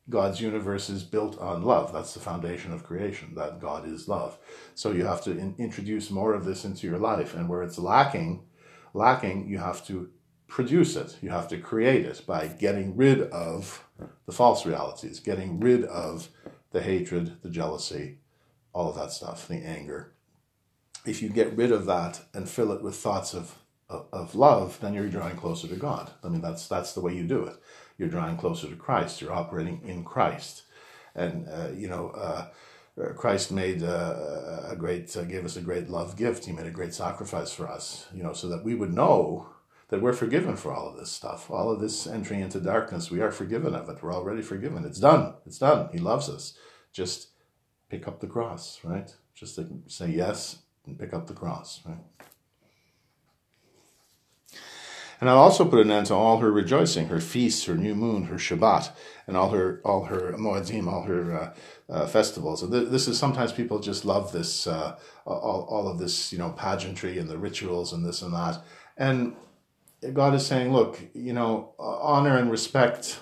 God's 0.07 0.39
universe 0.39 0.89
is 0.89 1.03
built 1.03 1.39
on 1.39 1.63
love. 1.63 1.91
That's 1.91 2.13
the 2.13 2.19
foundation 2.19 2.71
of 2.71 2.83
creation, 2.83 3.33
that 3.35 3.59
God 3.59 3.87
is 3.87 4.07
love. 4.07 4.37
So 4.75 4.91
you 4.91 5.05
have 5.05 5.23
to 5.23 5.31
in- 5.31 5.55
introduce 5.57 6.11
more 6.11 6.33
of 6.35 6.45
this 6.45 6.63
into 6.63 6.85
your 6.85 6.99
life. 6.99 7.33
And 7.33 7.49
where 7.49 7.63
it's 7.63 7.79
lacking, 7.79 8.45
lacking, 8.93 9.47
you 9.47 9.57
have 9.57 9.85
to 9.87 10.11
produce 10.47 10.95
it. 10.95 11.17
You 11.21 11.29
have 11.29 11.47
to 11.49 11.57
create 11.57 12.05
it 12.05 12.23
by 12.25 12.47
getting 12.47 12.95
rid 12.95 13.21
of 13.21 13.83
the 14.25 14.31
false 14.31 14.65
realities, 14.65 15.19
getting 15.19 15.59
rid 15.59 15.83
of 15.85 16.29
the 16.71 16.81
hatred, 16.81 17.41
the 17.41 17.49
jealousy, 17.49 18.17
all 18.73 18.89
of 18.89 18.95
that 18.95 19.11
stuff, 19.11 19.47
the 19.47 19.55
anger. 19.55 20.13
If 21.05 21.21
you 21.21 21.29
get 21.29 21.55
rid 21.55 21.71
of 21.71 21.85
that 21.85 22.21
and 22.33 22.49
fill 22.49 22.71
it 22.71 22.81
with 22.81 22.95
thoughts 22.95 23.33
of, 23.33 23.55
of, 23.89 24.07
of 24.11 24.35
love, 24.35 24.79
then 24.81 24.93
you're 24.93 25.07
drawing 25.07 25.35
closer 25.35 25.67
to 25.67 25.75
God. 25.75 26.11
I 26.23 26.29
mean, 26.29 26.41
that's, 26.41 26.67
that's 26.67 26.93
the 26.93 27.01
way 27.01 27.15
you 27.15 27.23
do 27.23 27.43
it 27.43 27.57
you're 27.97 28.09
drawing 28.09 28.37
closer 28.37 28.67
to 28.67 28.75
Christ. 28.75 29.21
You're 29.21 29.33
operating 29.33 29.81
in 29.85 30.03
Christ, 30.03 30.63
and 31.13 31.47
uh, 31.49 31.69
you 31.75 31.87
know. 31.87 32.09
Uh, 32.09 32.47
Christ 33.17 33.51
made 33.51 33.83
uh, 33.83 34.61
a 34.69 34.75
great, 34.77 35.17
uh, 35.17 35.25
gave 35.25 35.43
us 35.43 35.57
a 35.57 35.61
great 35.61 35.89
love 35.89 36.15
gift. 36.15 36.45
He 36.45 36.53
made 36.53 36.65
a 36.65 36.71
great 36.71 36.93
sacrifice 36.93 37.51
for 37.51 37.67
us, 37.67 38.07
you 38.13 38.23
know, 38.23 38.31
so 38.31 38.47
that 38.47 38.63
we 38.63 38.73
would 38.73 38.93
know 38.93 39.49
that 39.89 40.01
we're 40.01 40.13
forgiven 40.13 40.55
for 40.55 40.73
all 40.73 40.89
of 40.89 40.97
this 40.97 41.11
stuff, 41.11 41.51
all 41.51 41.71
of 41.71 41.79
this 41.79 42.07
entry 42.07 42.41
into 42.41 42.59
darkness. 42.59 43.11
We 43.11 43.21
are 43.21 43.31
forgiven 43.31 43.75
of 43.75 43.89
it. 43.89 44.01
We're 44.01 44.13
already 44.13 44.41
forgiven. 44.41 44.85
It's 44.85 44.99
done. 44.99 45.35
It's 45.45 45.59
done. 45.59 45.89
He 45.91 45.99
loves 45.99 46.29
us. 46.29 46.57
Just 46.91 47.29
pick 47.89 48.07
up 48.07 48.19
the 48.19 48.27
cross, 48.27 48.79
right? 48.83 49.13
Just 49.35 49.59
say 49.87 50.09
yes 50.09 50.59
and 50.85 50.97
pick 50.97 51.13
up 51.13 51.27
the 51.27 51.33
cross, 51.33 51.81
right? 51.85 51.99
And 55.21 55.29
I'll 55.29 55.37
also 55.37 55.65
put 55.65 55.79
an 55.79 55.91
end 55.91 56.07
to 56.07 56.13
all 56.13 56.39
her 56.39 56.51
rejoicing, 56.51 57.07
her 57.07 57.21
feasts, 57.21 57.65
her 57.65 57.75
new 57.75 57.95
moon, 57.95 58.25
her 58.25 58.35
Shabbat, 58.35 58.91
and 59.27 59.37
all 59.37 59.49
her 59.51 59.81
all 59.85 60.05
her 60.05 60.33
Moedim, 60.33 60.91
all 60.91 61.03
her 61.03 61.33
uh, 61.39 61.53
uh, 61.89 62.07
festivals. 62.07 62.61
And 62.61 62.71
th- 62.71 62.89
this 62.89 63.07
is 63.07 63.17
sometimes 63.17 63.53
people 63.53 63.79
just 63.79 64.03
love 64.03 64.33
this, 64.33 64.67
uh, 64.67 64.97
all, 65.25 65.65
all 65.69 65.87
of 65.87 65.99
this, 65.99 66.33
you 66.33 66.37
know, 66.37 66.51
pageantry 66.51 67.17
and 67.17 67.29
the 67.29 67.37
rituals 67.37 67.93
and 67.93 68.05
this 68.05 68.21
and 68.21 68.33
that. 68.33 68.61
And 68.97 69.35
God 70.13 70.35
is 70.35 70.45
saying, 70.45 70.71
look, 70.71 70.99
you 71.13 71.33
know, 71.33 71.73
honor 71.79 72.37
and 72.37 72.51
respect 72.51 73.19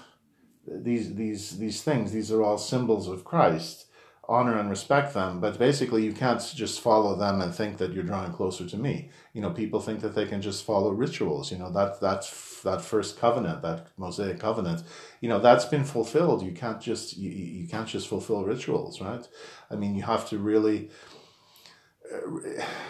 these 0.67 1.15
these 1.15 1.57
these 1.57 1.81
things. 1.83 2.11
These 2.11 2.31
are 2.31 2.43
all 2.43 2.57
symbols 2.57 3.07
of 3.07 3.23
Christ 3.23 3.85
honor 4.29 4.57
and 4.57 4.69
respect 4.69 5.13
them, 5.13 5.41
but 5.41 5.59
basically 5.59 6.03
you 6.03 6.13
can't 6.13 6.39
just 6.55 6.79
follow 6.79 7.15
them 7.15 7.41
and 7.41 7.53
think 7.53 7.77
that 7.77 7.91
you're 7.91 8.03
drawing 8.03 8.31
closer 8.31 8.65
to 8.65 8.77
me. 8.77 9.09
You 9.33 9.41
know, 9.41 9.49
people 9.49 9.81
think 9.81 9.99
that 9.99 10.15
they 10.15 10.25
can 10.25 10.41
just 10.41 10.65
follow 10.65 10.91
rituals. 10.91 11.51
You 11.51 11.57
know, 11.57 11.71
that 11.73 11.99
that 11.99 12.23
that 12.63 12.81
first 12.81 13.19
covenant, 13.19 13.61
that 13.63 13.87
Mosaic 13.97 14.39
covenant, 14.39 14.83
you 15.19 15.27
know, 15.27 15.39
that's 15.39 15.65
been 15.65 15.83
fulfilled. 15.83 16.41
You 16.41 16.53
can't 16.53 16.79
just 16.79 17.17
you, 17.17 17.29
you 17.29 17.67
can't 17.67 17.87
just 17.87 18.07
fulfill 18.07 18.45
rituals, 18.45 19.01
right? 19.01 19.27
I 19.69 19.75
mean, 19.75 19.93
you 19.95 20.03
have 20.03 20.27
to 20.29 20.37
really 20.37 20.89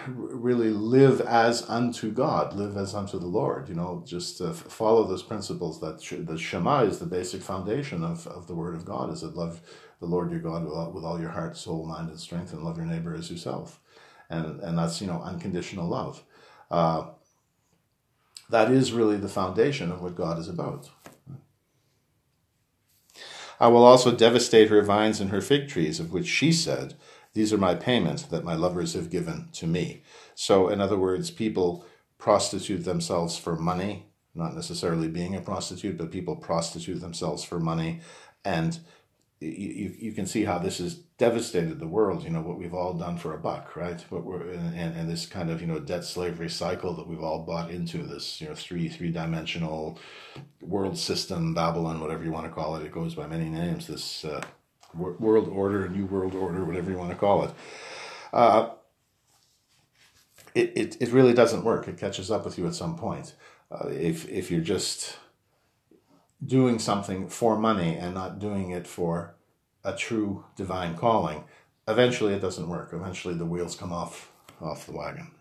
really 0.07 0.69
live 0.69 1.21
as 1.21 1.67
unto 1.69 2.11
God, 2.11 2.53
live 2.53 2.77
as 2.77 2.93
unto 2.93 3.19
the 3.19 3.27
Lord. 3.27 3.69
You 3.69 3.75
know, 3.75 4.03
just 4.05 4.41
uh, 4.41 4.51
follow 4.53 5.03
those 5.05 5.23
principles. 5.23 5.79
That 5.79 6.01
sh- 6.01 6.15
the 6.19 6.37
Shema 6.37 6.83
is 6.83 6.99
the 6.99 7.05
basic 7.05 7.41
foundation 7.41 8.03
of, 8.03 8.27
of 8.27 8.47
the 8.47 8.55
Word 8.55 8.75
of 8.75 8.85
God. 8.85 9.11
Is 9.11 9.21
that 9.21 9.35
love 9.35 9.61
the 9.99 10.05
Lord 10.05 10.31
your 10.31 10.41
God 10.41 10.63
with 10.65 10.73
all, 10.73 10.91
with 10.91 11.03
all 11.05 11.19
your 11.19 11.29
heart, 11.29 11.57
soul, 11.57 11.85
mind, 11.85 12.09
and 12.09 12.19
strength, 12.19 12.53
and 12.53 12.63
love 12.63 12.77
your 12.77 12.85
neighbor 12.85 13.15
as 13.15 13.31
yourself. 13.31 13.79
And, 14.29 14.59
and 14.61 14.77
that's, 14.77 14.99
you 14.99 15.07
know, 15.07 15.21
unconditional 15.21 15.87
love. 15.87 16.23
Uh, 16.69 17.05
that 18.49 18.71
is 18.71 18.91
really 18.91 19.17
the 19.17 19.29
foundation 19.29 19.91
of 19.91 20.01
what 20.01 20.15
God 20.15 20.37
is 20.37 20.49
about. 20.49 20.89
I 23.59 23.67
will 23.67 23.83
also 23.83 24.11
devastate 24.11 24.69
her 24.69 24.81
vines 24.81 25.21
and 25.21 25.29
her 25.29 25.41
fig 25.41 25.69
trees, 25.69 25.99
of 25.99 26.11
which 26.11 26.27
she 26.27 26.51
said, 26.51 26.95
These 27.33 27.51
are 27.51 27.57
my 27.57 27.75
payment 27.75 28.29
that 28.29 28.43
my 28.43 28.53
lovers 28.53 28.93
have 28.93 29.09
given 29.09 29.49
to 29.53 29.67
me. 29.67 30.03
So, 30.35 30.69
in 30.69 30.79
other 30.79 30.97
words, 30.97 31.31
people 31.31 31.85
prostitute 32.17 32.85
themselves 32.85 33.37
for 33.37 33.55
money, 33.55 34.07
not 34.35 34.55
necessarily 34.55 35.07
being 35.07 35.35
a 35.35 35.41
prostitute, 35.41 35.97
but 35.97 36.11
people 36.11 36.35
prostitute 36.35 37.01
themselves 37.01 37.43
for 37.43 37.59
money 37.59 38.01
and 38.45 38.79
you, 39.39 39.93
you 39.97 40.11
can 40.13 40.25
see 40.25 40.45
how 40.45 40.57
this 40.57 40.77
has 40.77 40.95
devastated 40.95 41.79
the 41.79 41.87
world. 41.87 42.23
You 42.23 42.29
know 42.29 42.41
what 42.41 42.57
we've 42.57 42.73
all 42.73 42.93
done 42.93 43.17
for 43.17 43.33
a 43.33 43.37
buck, 43.37 43.75
right? 43.75 43.99
What 44.09 44.23
we're 44.23 44.49
and, 44.51 44.75
and 44.75 45.09
this 45.09 45.25
kind 45.25 45.49
of 45.49 45.61
you 45.61 45.67
know 45.67 45.79
debt 45.79 46.03
slavery 46.05 46.49
cycle 46.49 46.93
that 46.95 47.07
we've 47.07 47.23
all 47.23 47.43
bought 47.43 47.71
into. 47.71 48.03
This 48.03 48.39
you 48.41 48.47
know 48.47 48.55
three 48.55 48.87
three 48.89 49.11
dimensional 49.11 49.99
world 50.61 50.97
system, 50.97 51.53
Babylon, 51.53 51.99
whatever 51.99 52.23
you 52.23 52.31
want 52.31 52.45
to 52.45 52.51
call 52.51 52.75
it. 52.77 52.85
It 52.85 52.91
goes 52.91 53.15
by 53.15 53.27
many 53.27 53.49
names. 53.49 53.87
This 53.87 54.25
uh, 54.25 54.41
world 54.95 55.47
order, 55.47 55.85
a 55.85 55.89
new 55.89 56.05
world 56.05 56.35
order, 56.35 56.63
whatever 56.63 56.91
you 56.91 56.97
want 56.97 57.11
to 57.11 57.15
call 57.15 57.43
it. 57.45 57.51
Uh, 58.31 58.69
it, 60.55 60.71
it, 60.75 60.97
it 61.01 61.09
really 61.09 61.33
doesn't 61.33 61.63
work. 61.63 61.87
It 61.87 61.97
catches 61.97 62.29
up 62.29 62.45
with 62.45 62.57
you 62.57 62.67
at 62.67 62.75
some 62.75 62.95
point. 62.95 63.35
Uh, 63.71 63.87
if 63.89 64.29
if 64.29 64.51
you're 64.51 64.61
just 64.61 65.17
doing 66.45 66.77
something 66.79 67.27
for 67.27 67.57
money 67.57 67.95
and 67.95 68.13
not 68.13 68.39
doing 68.39 68.69
it 68.69 68.85
for 68.85 69.35
a 69.83 69.95
true 69.95 70.45
divine 70.55 70.95
calling, 70.95 71.43
eventually 71.87 72.33
it 72.33 72.41
doesn't 72.41 72.69
work. 72.69 72.91
Eventually 72.93 73.33
the 73.33 73.45
wheels 73.45 73.75
come 73.75 73.91
off 73.91 74.31
off 74.61 74.85
the 74.85 74.93
wagon. 74.93 75.32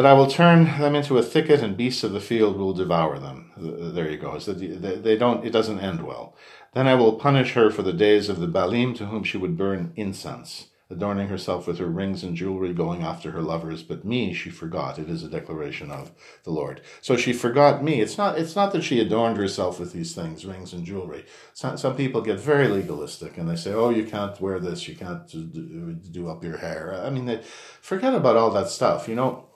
But 0.00 0.06
I 0.06 0.14
will 0.14 0.28
turn 0.28 0.64
them 0.80 0.94
into 0.94 1.18
a 1.18 1.22
thicket, 1.22 1.60
and 1.60 1.76
beasts 1.76 2.02
of 2.02 2.12
the 2.12 2.22
field 2.22 2.56
will 2.56 2.72
devour 2.72 3.18
them. 3.18 3.52
There 3.58 4.10
you 4.10 4.16
go. 4.16 4.38
They 4.38 5.14
don't. 5.14 5.44
It 5.44 5.50
doesn't 5.50 5.80
end 5.80 6.06
well. 6.06 6.34
Then 6.72 6.88
I 6.88 6.94
will 6.94 7.12
punish 7.12 7.52
her 7.52 7.70
for 7.70 7.82
the 7.82 7.92
days 7.92 8.30
of 8.30 8.40
the 8.40 8.48
Baalim 8.48 8.96
to 8.96 9.04
whom 9.04 9.24
she 9.24 9.36
would 9.36 9.58
burn 9.58 9.92
incense 9.96 10.68
adorning 10.88 11.28
herself 11.28 11.66
with 11.66 11.78
her 11.78 11.86
rings 11.86 12.24
and 12.24 12.34
jewelry, 12.34 12.72
going 12.72 13.02
after 13.02 13.30
her 13.30 13.42
lovers. 13.42 13.82
But 13.82 14.04
me 14.04 14.32
she 14.32 14.50
forgot. 14.50 14.98
It 14.98 15.10
is 15.10 15.22
a 15.22 15.28
declaration 15.28 15.90
of 15.90 16.12
the 16.44 16.50
Lord. 16.50 16.80
So 17.00 17.16
she 17.16 17.32
forgot 17.32 17.84
me. 17.84 18.00
It's 18.00 18.18
not. 18.18 18.38
It's 18.38 18.56
not 18.56 18.72
that 18.72 18.82
she 18.82 19.00
adorned 19.00 19.36
herself 19.36 19.78
with 19.78 19.92
these 19.92 20.14
things, 20.14 20.46
rings 20.46 20.72
and 20.72 20.84
jewelry. 20.84 21.26
Some, 21.52 21.76
some 21.76 21.94
people 21.94 22.22
get 22.22 22.40
very 22.40 22.68
legalistic 22.68 23.36
and 23.38 23.48
they 23.48 23.56
say, 23.56 23.72
"Oh, 23.72 23.90
you 23.90 24.04
can't 24.04 24.40
wear 24.40 24.58
this. 24.58 24.88
You 24.88 24.96
can't 24.96 25.28
do, 25.28 25.92
do 25.92 26.28
up 26.28 26.42
your 26.42 26.56
hair." 26.56 27.00
I 27.04 27.10
mean, 27.10 27.26
they 27.26 27.42
forget 27.82 28.14
about 28.14 28.36
all 28.36 28.50
that 28.52 28.68
stuff. 28.68 29.06
You 29.06 29.14
know, 29.14 29.49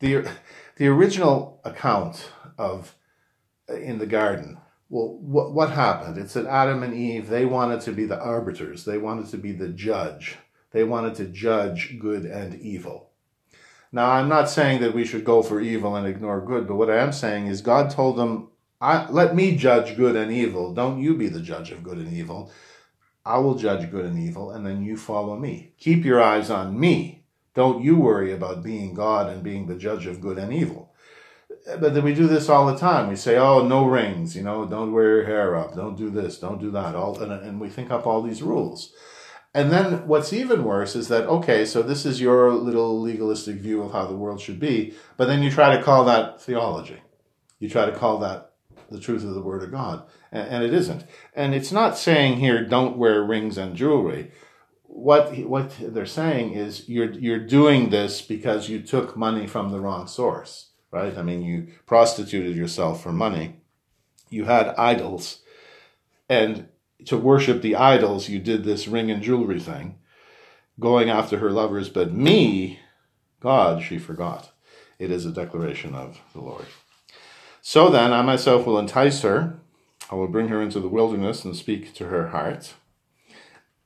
the 0.00 0.28
the 0.76 0.88
original 0.88 1.60
account 1.64 2.30
of 2.58 2.94
uh, 3.68 3.74
in 3.74 3.98
the 3.98 4.06
garden 4.06 4.58
well, 4.90 5.16
what, 5.20 5.52
what 5.52 5.70
happened? 5.70 6.18
It's 6.18 6.34
that 6.34 6.46
Adam 6.46 6.82
and 6.82 6.92
Eve, 6.92 7.28
they 7.28 7.46
wanted 7.46 7.80
to 7.82 7.92
be 7.92 8.04
the 8.04 8.20
arbiters. 8.20 8.84
They 8.84 8.98
wanted 8.98 9.28
to 9.30 9.38
be 9.38 9.52
the 9.52 9.68
judge. 9.68 10.36
They 10.72 10.82
wanted 10.82 11.14
to 11.16 11.26
judge 11.26 11.96
good 11.98 12.24
and 12.24 12.60
evil. 12.60 13.10
Now, 13.92 14.10
I'm 14.10 14.28
not 14.28 14.50
saying 14.50 14.80
that 14.80 14.94
we 14.94 15.04
should 15.04 15.24
go 15.24 15.42
for 15.42 15.60
evil 15.60 15.96
and 15.96 16.06
ignore 16.06 16.44
good, 16.44 16.66
but 16.66 16.74
what 16.76 16.90
I 16.90 16.98
am 16.98 17.12
saying 17.12 17.46
is 17.46 17.60
God 17.60 17.90
told 17.90 18.16
them, 18.16 18.48
let 18.80 19.34
me 19.34 19.56
judge 19.56 19.96
good 19.96 20.16
and 20.16 20.32
evil. 20.32 20.74
Don't 20.74 21.00
you 21.00 21.16
be 21.16 21.28
the 21.28 21.40
judge 21.40 21.70
of 21.70 21.84
good 21.84 21.98
and 21.98 22.12
evil. 22.12 22.52
I 23.24 23.38
will 23.38 23.54
judge 23.54 23.90
good 23.90 24.04
and 24.04 24.18
evil, 24.18 24.50
and 24.50 24.66
then 24.66 24.82
you 24.82 24.96
follow 24.96 25.36
me. 25.36 25.74
Keep 25.78 26.04
your 26.04 26.20
eyes 26.20 26.50
on 26.50 26.78
me. 26.78 27.19
Don't 27.60 27.84
you 27.84 27.96
worry 27.96 28.32
about 28.32 28.62
being 28.62 28.94
God 28.94 29.28
and 29.28 29.42
being 29.42 29.66
the 29.66 29.74
judge 29.74 30.06
of 30.06 30.22
good 30.22 30.38
and 30.38 30.50
evil. 30.50 30.94
But 31.78 31.92
then 31.92 32.04
we 32.04 32.14
do 32.14 32.26
this 32.26 32.48
all 32.48 32.64
the 32.64 32.78
time. 32.78 33.10
We 33.10 33.16
say, 33.16 33.36
oh, 33.36 33.68
no 33.68 33.84
rings, 33.84 34.34
you 34.34 34.42
know, 34.42 34.64
don't 34.64 34.94
wear 34.94 35.16
your 35.16 35.26
hair 35.26 35.54
up, 35.54 35.76
don't 35.76 35.94
do 35.94 36.08
this, 36.08 36.38
don't 36.38 36.58
do 36.58 36.70
that. 36.70 36.94
All, 36.94 37.20
and, 37.22 37.30
and 37.30 37.60
we 37.60 37.68
think 37.68 37.90
up 37.90 38.06
all 38.06 38.22
these 38.22 38.40
rules. 38.40 38.94
And 39.52 39.70
then 39.70 40.08
what's 40.08 40.32
even 40.32 40.64
worse 40.64 40.96
is 40.96 41.08
that, 41.08 41.26
okay, 41.26 41.66
so 41.66 41.82
this 41.82 42.06
is 42.06 42.18
your 42.18 42.50
little 42.54 42.98
legalistic 42.98 43.56
view 43.56 43.82
of 43.82 43.92
how 43.92 44.06
the 44.06 44.16
world 44.16 44.40
should 44.40 44.58
be, 44.58 44.94
but 45.18 45.26
then 45.26 45.42
you 45.42 45.50
try 45.50 45.76
to 45.76 45.82
call 45.82 46.06
that 46.06 46.40
theology. 46.40 47.02
You 47.58 47.68
try 47.68 47.84
to 47.84 47.92
call 47.94 48.16
that 48.20 48.52
the 48.90 49.00
truth 49.00 49.22
of 49.22 49.34
the 49.34 49.42
Word 49.42 49.62
of 49.62 49.70
God, 49.70 50.04
and, 50.32 50.48
and 50.48 50.64
it 50.64 50.72
isn't. 50.72 51.04
And 51.34 51.54
it's 51.54 51.72
not 51.72 51.98
saying 51.98 52.38
here, 52.38 52.64
don't 52.64 52.96
wear 52.96 53.22
rings 53.22 53.58
and 53.58 53.76
jewelry. 53.76 54.30
What, 54.92 55.36
what 55.46 55.72
they're 55.80 56.04
saying 56.04 56.54
is 56.54 56.88
you're, 56.88 57.12
you're 57.12 57.38
doing 57.38 57.90
this 57.90 58.20
because 58.20 58.68
you 58.68 58.82
took 58.82 59.16
money 59.16 59.46
from 59.46 59.70
the 59.70 59.80
wrong 59.80 60.08
source, 60.08 60.70
right? 60.90 61.16
I 61.16 61.22
mean, 61.22 61.42
you 61.42 61.68
prostituted 61.86 62.56
yourself 62.56 63.00
for 63.02 63.12
money. 63.12 63.60
You 64.30 64.44
had 64.46 64.74
idols, 64.76 65.42
and 66.28 66.68
to 67.06 67.16
worship 67.16 67.62
the 67.62 67.76
idols, 67.76 68.28
you 68.28 68.38
did 68.40 68.64
this 68.64 68.88
ring 68.88 69.10
and 69.10 69.22
jewelry 69.22 69.60
thing. 69.60 69.96
going 70.80 71.10
after 71.10 71.38
her 71.38 71.50
lovers, 71.50 71.88
but 71.88 72.12
me, 72.12 72.80
God, 73.40 73.82
she 73.82 73.98
forgot. 73.98 74.50
It 74.98 75.10
is 75.10 75.26
a 75.26 75.30
declaration 75.32 75.94
of 75.94 76.20
the 76.32 76.40
Lord. 76.40 76.66
So 77.62 77.90
then, 77.90 78.12
I 78.12 78.22
myself 78.22 78.66
will 78.66 78.78
entice 78.78 79.22
her. 79.22 79.60
I 80.10 80.14
will 80.14 80.28
bring 80.28 80.48
her 80.48 80.60
into 80.60 80.80
the 80.80 80.88
wilderness 80.88 81.44
and 81.44 81.54
speak 81.54 81.94
to 81.94 82.06
her 82.06 82.28
heart. 82.28 82.74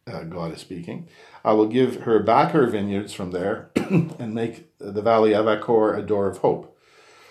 Uh, 0.06 0.22
God 0.24 0.52
is 0.52 0.60
speaking. 0.60 1.08
I 1.44 1.52
will 1.52 1.66
give 1.66 2.02
her 2.02 2.18
back 2.20 2.52
her 2.52 2.66
vineyards 2.66 3.14
from 3.14 3.30
there 3.30 3.70
and 3.76 4.34
make 4.34 4.76
the 4.78 5.00
valley 5.00 5.34
of 5.34 5.48
Achor 5.48 5.94
a 5.94 6.02
door 6.02 6.28
of 6.28 6.38
hope. 6.38 6.78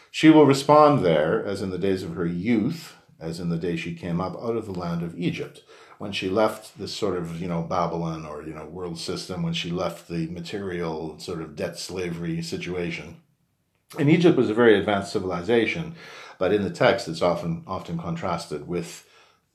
She 0.09 0.29
will 0.29 0.45
respond 0.45 1.03
there, 1.03 1.43
as 1.45 1.61
in 1.61 1.69
the 1.69 1.77
days 1.77 2.03
of 2.03 2.15
her 2.15 2.25
youth, 2.25 2.95
as 3.19 3.39
in 3.39 3.49
the 3.49 3.57
day 3.57 3.75
she 3.75 3.93
came 3.95 4.19
up 4.19 4.35
out 4.35 4.55
of 4.55 4.65
the 4.65 4.79
land 4.79 5.03
of 5.03 5.17
Egypt, 5.17 5.63
when 5.97 6.11
she 6.11 6.29
left 6.29 6.77
this 6.77 6.93
sort 6.93 7.17
of, 7.17 7.39
you 7.39 7.47
know, 7.47 7.61
Babylon 7.61 8.25
or, 8.25 8.43
you 8.43 8.53
know, 8.53 8.65
world 8.65 8.99
system, 8.99 9.43
when 9.43 9.53
she 9.53 9.71
left 9.71 10.07
the 10.07 10.27
material 10.27 11.17
sort 11.19 11.41
of 11.41 11.55
debt 11.55 11.77
slavery 11.77 12.41
situation. 12.41 13.17
And 13.97 14.09
Egypt 14.09 14.35
was 14.35 14.49
a 14.49 14.55
very 14.55 14.77
advanced 14.77 15.11
civilization, 15.11 15.95
but 16.39 16.51
in 16.51 16.63
the 16.63 16.69
text 16.69 17.07
it's 17.07 17.21
often 17.21 17.63
often 17.67 17.97
contrasted 17.97 18.67
with 18.67 19.07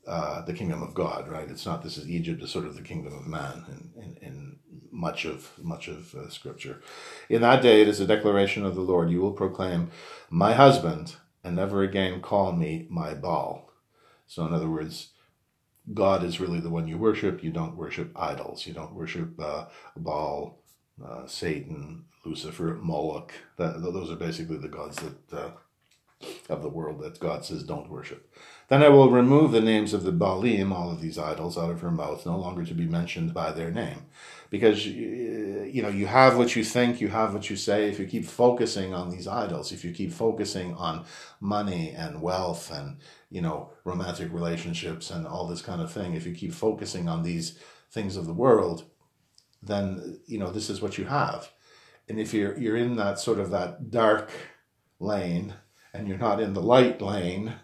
uh, 0.09 0.43
the 0.43 0.55
kingdom 0.55 0.83
of 0.83 0.95
God, 0.95 1.29
right? 1.29 1.51
It's 1.51 1.67
not 1.67 1.83
this 1.83 1.99
is 1.99 2.09
Egypt 2.09 2.43
is 2.43 2.51
sort 2.51 2.67
of 2.67 2.75
the 2.75 2.83
kingdom 2.83 3.13
of 3.13 3.27
man 3.27 3.65
in, 3.69 4.03
in, 4.03 4.17
in 4.23 4.59
much 4.91 5.25
of 5.25 5.51
much 5.63 5.89
of 5.89 6.15
uh, 6.15 6.29
scripture. 6.31 6.81
In 7.29 7.43
that 7.43 7.63
day 7.63 7.83
it 7.83 7.89
is 7.89 8.01
a 8.01 8.07
declaration 8.07 8.65
of 8.65 8.75
the 8.75 8.81
Lord. 8.81 9.11
You 9.11 9.21
will 9.21 9.33
proclaim, 9.33 9.91
My 10.31 10.55
husband 10.55 11.17
and 11.45 11.57
never 11.57 11.83
again 11.83 12.21
call 12.21 12.53
me 12.53 12.87
my 12.91 13.15
Baal. 13.15 13.71
So, 14.27 14.45
in 14.47 14.53
other 14.53 14.69
words, 14.69 15.11
God 15.95 16.23
is 16.23 16.41
really 16.41 16.61
the 16.61 16.71
one 16.71 16.89
you 16.89 16.99
worship. 16.99 17.43
You 17.43 17.51
don't 17.51 17.77
worship 17.77 18.13
idols. 18.15 18.67
You 18.67 18.75
don't 18.75 18.95
worship 18.95 19.41
uh, 19.41 19.67
Baal, 19.97 20.59
uh, 21.05 21.27
Satan, 21.27 22.05
Lucifer, 22.25 22.79
Moloch. 22.81 23.33
That, 23.57 23.81
those 23.81 24.11
are 24.11 24.17
basically 24.17 24.59
the 24.59 24.69
gods 24.69 24.97
that 24.97 25.39
uh, 25.39 25.51
of 26.49 26.63
the 26.63 26.69
world 26.69 27.01
that 27.01 27.21
God 27.21 27.45
says 27.45 27.63
don't 27.63 27.91
worship. 27.91 28.31
Then 28.69 28.83
I 28.83 28.91
will 28.91 29.11
remove 29.11 29.53
the 29.53 29.63
names 29.63 29.95
of 29.95 30.03
the 30.03 30.13
Baalim, 30.13 30.73
all 30.73 30.91
of 30.91 31.01
these 31.01 31.19
idols, 31.19 31.57
out 31.57 31.71
of 31.71 31.81
her 31.81 31.91
mouth, 31.91 32.27
no 32.27 32.37
longer 32.37 32.65
to 32.67 32.75
be 32.75 32.85
mentioned 32.85 33.33
by 33.33 33.51
their 33.51 33.71
name. 33.71 34.05
Because, 34.51 34.87
you 34.87 35.81
know, 35.83 35.89
you 35.89 36.07
have 36.07 36.37
what 36.37 36.55
you 36.55 36.63
think, 36.63 37.01
you 37.01 37.09
have 37.09 37.33
what 37.33 37.49
you 37.49 37.57
say. 37.57 37.89
If 37.89 37.99
you 37.99 38.07
keep 38.07 38.27
focusing 38.27 38.93
on 38.93 39.09
these 39.09 39.27
idols, 39.27 39.73
if 39.73 39.85
you 39.85 39.93
keep 39.93 40.13
focusing 40.13 40.75
on 40.75 41.07
money 41.41 41.91
and 41.91 42.21
wealth 42.21 42.71
and, 42.71 42.99
you 43.31 43.41
know, 43.41 43.71
romantic 43.85 44.33
relationships 44.33 45.11
and 45.11 45.27
all 45.27 45.47
this 45.47 45.63
kind 45.63 45.81
of 45.81 45.91
thing, 45.91 46.13
if 46.13 46.27
you 46.27 46.35
keep 46.35 46.53
focusing 46.53 47.09
on 47.09 47.23
these 47.23 47.59
things 47.91 48.17
of 48.17 48.27
the 48.27 48.35
world, 48.35 48.85
then, 49.63 50.21
you 50.27 50.39
know, 50.39 50.51
this 50.51 50.69
is 50.69 50.83
what 50.83 50.99
you 50.99 51.07
have. 51.07 51.51
And 52.07 52.21
if 52.21 52.35
you're, 52.35 52.59
you're 52.59 52.77
in 52.77 52.97
that 52.97 53.19
sort 53.19 53.39
of 53.39 53.51
that 53.51 53.91
dark 53.91 54.31
lane 55.01 55.55
and 55.95 56.07
you're 56.07 56.19
not 56.19 56.41
in 56.41 56.53
the 56.53 56.63
light 56.63 57.01
lane, 57.01 57.55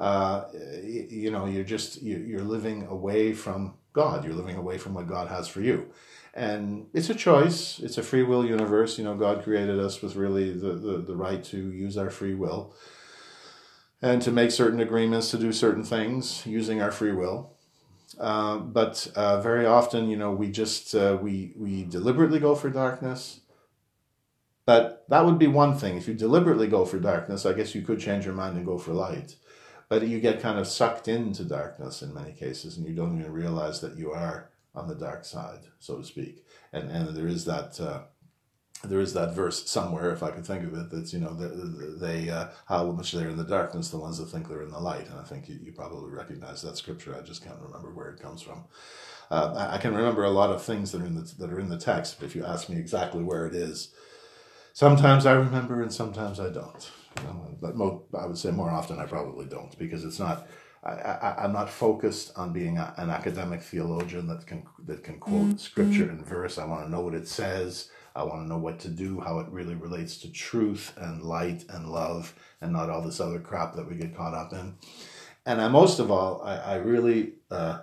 uh, 0.00 0.48
you 0.82 1.30
know, 1.30 1.44
you're 1.44 1.62
just 1.62 2.00
you're 2.00 2.40
living 2.40 2.86
away 2.86 3.34
from 3.34 3.74
God. 3.92 4.24
You're 4.24 4.34
living 4.34 4.56
away 4.56 4.78
from 4.78 4.94
what 4.94 5.06
God 5.06 5.28
has 5.28 5.46
for 5.46 5.60
you, 5.60 5.92
and 6.32 6.86
it's 6.94 7.10
a 7.10 7.14
choice. 7.14 7.78
It's 7.80 7.98
a 7.98 8.02
free 8.02 8.22
will 8.22 8.46
universe. 8.46 8.96
You 8.96 9.04
know, 9.04 9.14
God 9.14 9.44
created 9.44 9.78
us 9.78 10.00
with 10.00 10.16
really 10.16 10.52
the 10.52 10.72
the, 10.72 10.98
the 10.98 11.14
right 11.14 11.44
to 11.44 11.58
use 11.58 11.98
our 11.98 12.08
free 12.08 12.34
will 12.34 12.74
and 14.00 14.22
to 14.22 14.30
make 14.30 14.50
certain 14.50 14.80
agreements 14.80 15.30
to 15.32 15.38
do 15.38 15.52
certain 15.52 15.84
things 15.84 16.46
using 16.46 16.80
our 16.80 16.90
free 16.90 17.12
will. 17.12 17.58
Uh, 18.18 18.56
but 18.56 19.06
uh, 19.14 19.42
very 19.42 19.66
often, 19.66 20.08
you 20.08 20.16
know, 20.16 20.32
we 20.32 20.50
just 20.50 20.94
uh, 20.94 21.18
we 21.20 21.52
we 21.56 21.84
deliberately 21.84 22.40
go 22.40 22.54
for 22.54 22.70
darkness. 22.70 23.40
But 24.64 25.04
that 25.10 25.26
would 25.26 25.38
be 25.38 25.46
one 25.46 25.76
thing. 25.76 25.98
If 25.98 26.08
you 26.08 26.14
deliberately 26.14 26.68
go 26.68 26.86
for 26.86 26.98
darkness, 26.98 27.44
I 27.44 27.52
guess 27.52 27.74
you 27.74 27.82
could 27.82 28.00
change 28.00 28.24
your 28.24 28.34
mind 28.34 28.56
and 28.56 28.64
go 28.64 28.78
for 28.78 28.92
light 28.94 29.36
but 29.90 30.08
you 30.08 30.18
get 30.20 30.40
kind 30.40 30.58
of 30.58 30.66
sucked 30.66 31.08
into 31.08 31.44
darkness 31.44 32.00
in 32.00 32.14
many 32.14 32.32
cases 32.32 32.78
and 32.78 32.86
you 32.86 32.94
don't 32.94 33.20
even 33.20 33.30
realize 33.30 33.82
that 33.82 33.98
you 33.98 34.10
are 34.10 34.48
on 34.74 34.88
the 34.88 34.94
dark 34.94 35.26
side 35.26 35.60
so 35.78 35.98
to 35.98 36.04
speak 36.04 36.46
and 36.72 36.90
and 36.90 37.14
there 37.14 37.28
is 37.28 37.44
that 37.44 37.78
uh, 37.78 38.00
there 38.82 39.00
is 39.00 39.12
that 39.12 39.34
verse 39.34 39.68
somewhere, 39.68 40.10
if 40.10 40.22
I 40.22 40.30
could 40.30 40.46
think 40.46 40.64
of 40.64 40.74
it, 40.74 40.90
that's, 40.90 41.12
you 41.12 41.20
know, 41.20 41.34
they, 41.34 42.24
they 42.24 42.30
uh, 42.30 42.48
how 42.66 42.90
much 42.92 43.12
they're 43.12 43.28
in 43.28 43.36
the 43.36 43.44
darkness, 43.44 43.90
the 43.90 43.98
ones 43.98 44.18
that 44.18 44.26
think 44.26 44.48
they're 44.48 44.62
in 44.62 44.70
the 44.70 44.78
light. 44.78 45.06
And 45.08 45.18
I 45.18 45.22
think 45.22 45.48
you, 45.48 45.58
you 45.62 45.72
probably 45.72 46.10
recognize 46.10 46.62
that 46.62 46.78
scripture. 46.78 47.14
I 47.14 47.20
just 47.20 47.44
can't 47.44 47.60
remember 47.60 47.92
where 47.92 48.08
it 48.08 48.20
comes 48.20 48.40
from. 48.40 48.64
Uh, 49.30 49.54
I, 49.54 49.74
I, 49.74 49.78
can 49.78 49.94
remember 49.94 50.24
a 50.24 50.30
lot 50.30 50.50
of 50.50 50.62
things 50.62 50.92
that 50.92 51.02
are 51.02 51.06
in 51.06 51.14
the, 51.14 51.34
that 51.38 51.52
are 51.52 51.60
in 51.60 51.68
the 51.68 51.78
text, 51.78 52.18
but 52.18 52.26
if 52.26 52.34
you 52.34 52.44
ask 52.44 52.68
me 52.68 52.76
exactly 52.76 53.22
where 53.22 53.46
it 53.46 53.54
is, 53.54 53.92
sometimes 54.72 55.26
I 55.26 55.32
remember 55.32 55.82
and 55.82 55.92
sometimes 55.92 56.40
I 56.40 56.48
don't. 56.48 56.90
You 57.22 57.58
but 57.60 57.76
mo- 57.76 58.04
I 58.18 58.26
would 58.26 58.38
say 58.38 58.50
more 58.50 58.70
often 58.70 58.98
I 58.98 59.06
probably 59.06 59.46
don't 59.46 59.76
because 59.78 60.04
it's 60.04 60.18
not. 60.18 60.46
I, 60.82 61.44
am 61.44 61.52
not 61.52 61.68
focused 61.68 62.32
on 62.38 62.54
being 62.54 62.78
a, 62.78 62.94
an 62.96 63.10
academic 63.10 63.60
theologian 63.60 64.26
that 64.28 64.46
can 64.46 64.64
that 64.86 65.04
can 65.04 65.18
quote 65.18 65.42
mm-hmm. 65.42 65.56
scripture 65.56 66.08
and 66.08 66.24
verse. 66.24 66.56
I 66.56 66.64
want 66.64 66.84
to 66.84 66.90
know 66.90 67.02
what 67.02 67.14
it 67.14 67.28
says. 67.28 67.90
I 68.16 68.24
want 68.24 68.42
to 68.42 68.48
know 68.48 68.58
what 68.58 68.78
to 68.80 68.88
do, 68.88 69.20
how 69.20 69.38
it 69.40 69.48
really 69.50 69.74
relates 69.74 70.16
to 70.18 70.32
truth 70.32 70.94
and 70.96 71.22
light 71.22 71.64
and 71.68 71.88
love, 71.88 72.34
and 72.60 72.72
not 72.72 72.90
all 72.90 73.02
this 73.02 73.20
other 73.20 73.40
crap 73.40 73.74
that 73.76 73.88
we 73.88 73.96
get 73.96 74.16
caught 74.16 74.34
up 74.34 74.52
in. 74.52 74.74
And 75.46 75.60
I, 75.60 75.68
most 75.68 76.00
of 76.00 76.10
all, 76.10 76.42
I, 76.42 76.56
I 76.56 76.74
really, 76.76 77.34
uh, 77.50 77.80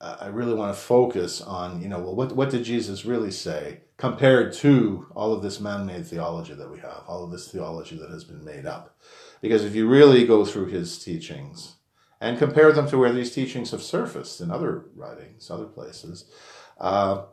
I 0.00 0.26
really 0.26 0.54
want 0.54 0.74
to 0.74 0.80
focus 0.80 1.40
on, 1.40 1.82
you 1.82 1.88
know, 1.88 1.98
well, 1.98 2.14
what 2.14 2.36
what 2.36 2.50
did 2.50 2.64
Jesus 2.64 3.04
really 3.04 3.30
say? 3.30 3.80
compared 3.98 4.52
to 4.52 5.06
all 5.14 5.34
of 5.34 5.42
this 5.42 5.60
man 5.60 5.84
made 5.84 6.06
theology 6.06 6.54
that 6.54 6.70
we 6.70 6.78
have, 6.78 7.02
all 7.06 7.24
of 7.24 7.30
this 7.30 7.50
theology 7.50 7.98
that 7.98 8.10
has 8.10 8.24
been 8.24 8.44
made 8.44 8.64
up. 8.64 8.96
Because 9.42 9.64
if 9.64 9.74
you 9.74 9.86
really 9.86 10.24
go 10.24 10.44
through 10.44 10.66
his 10.66 11.02
teachings 11.04 11.76
and 12.20 12.38
compare 12.38 12.72
them 12.72 12.88
to 12.88 12.96
where 12.98 13.12
these 13.12 13.34
teachings 13.34 13.72
have 13.72 13.82
surfaced 13.82 14.40
in 14.40 14.50
other 14.50 14.86
writings, 14.94 15.50
other 15.50 15.66
places, 15.66 16.30
uh, 16.78 17.24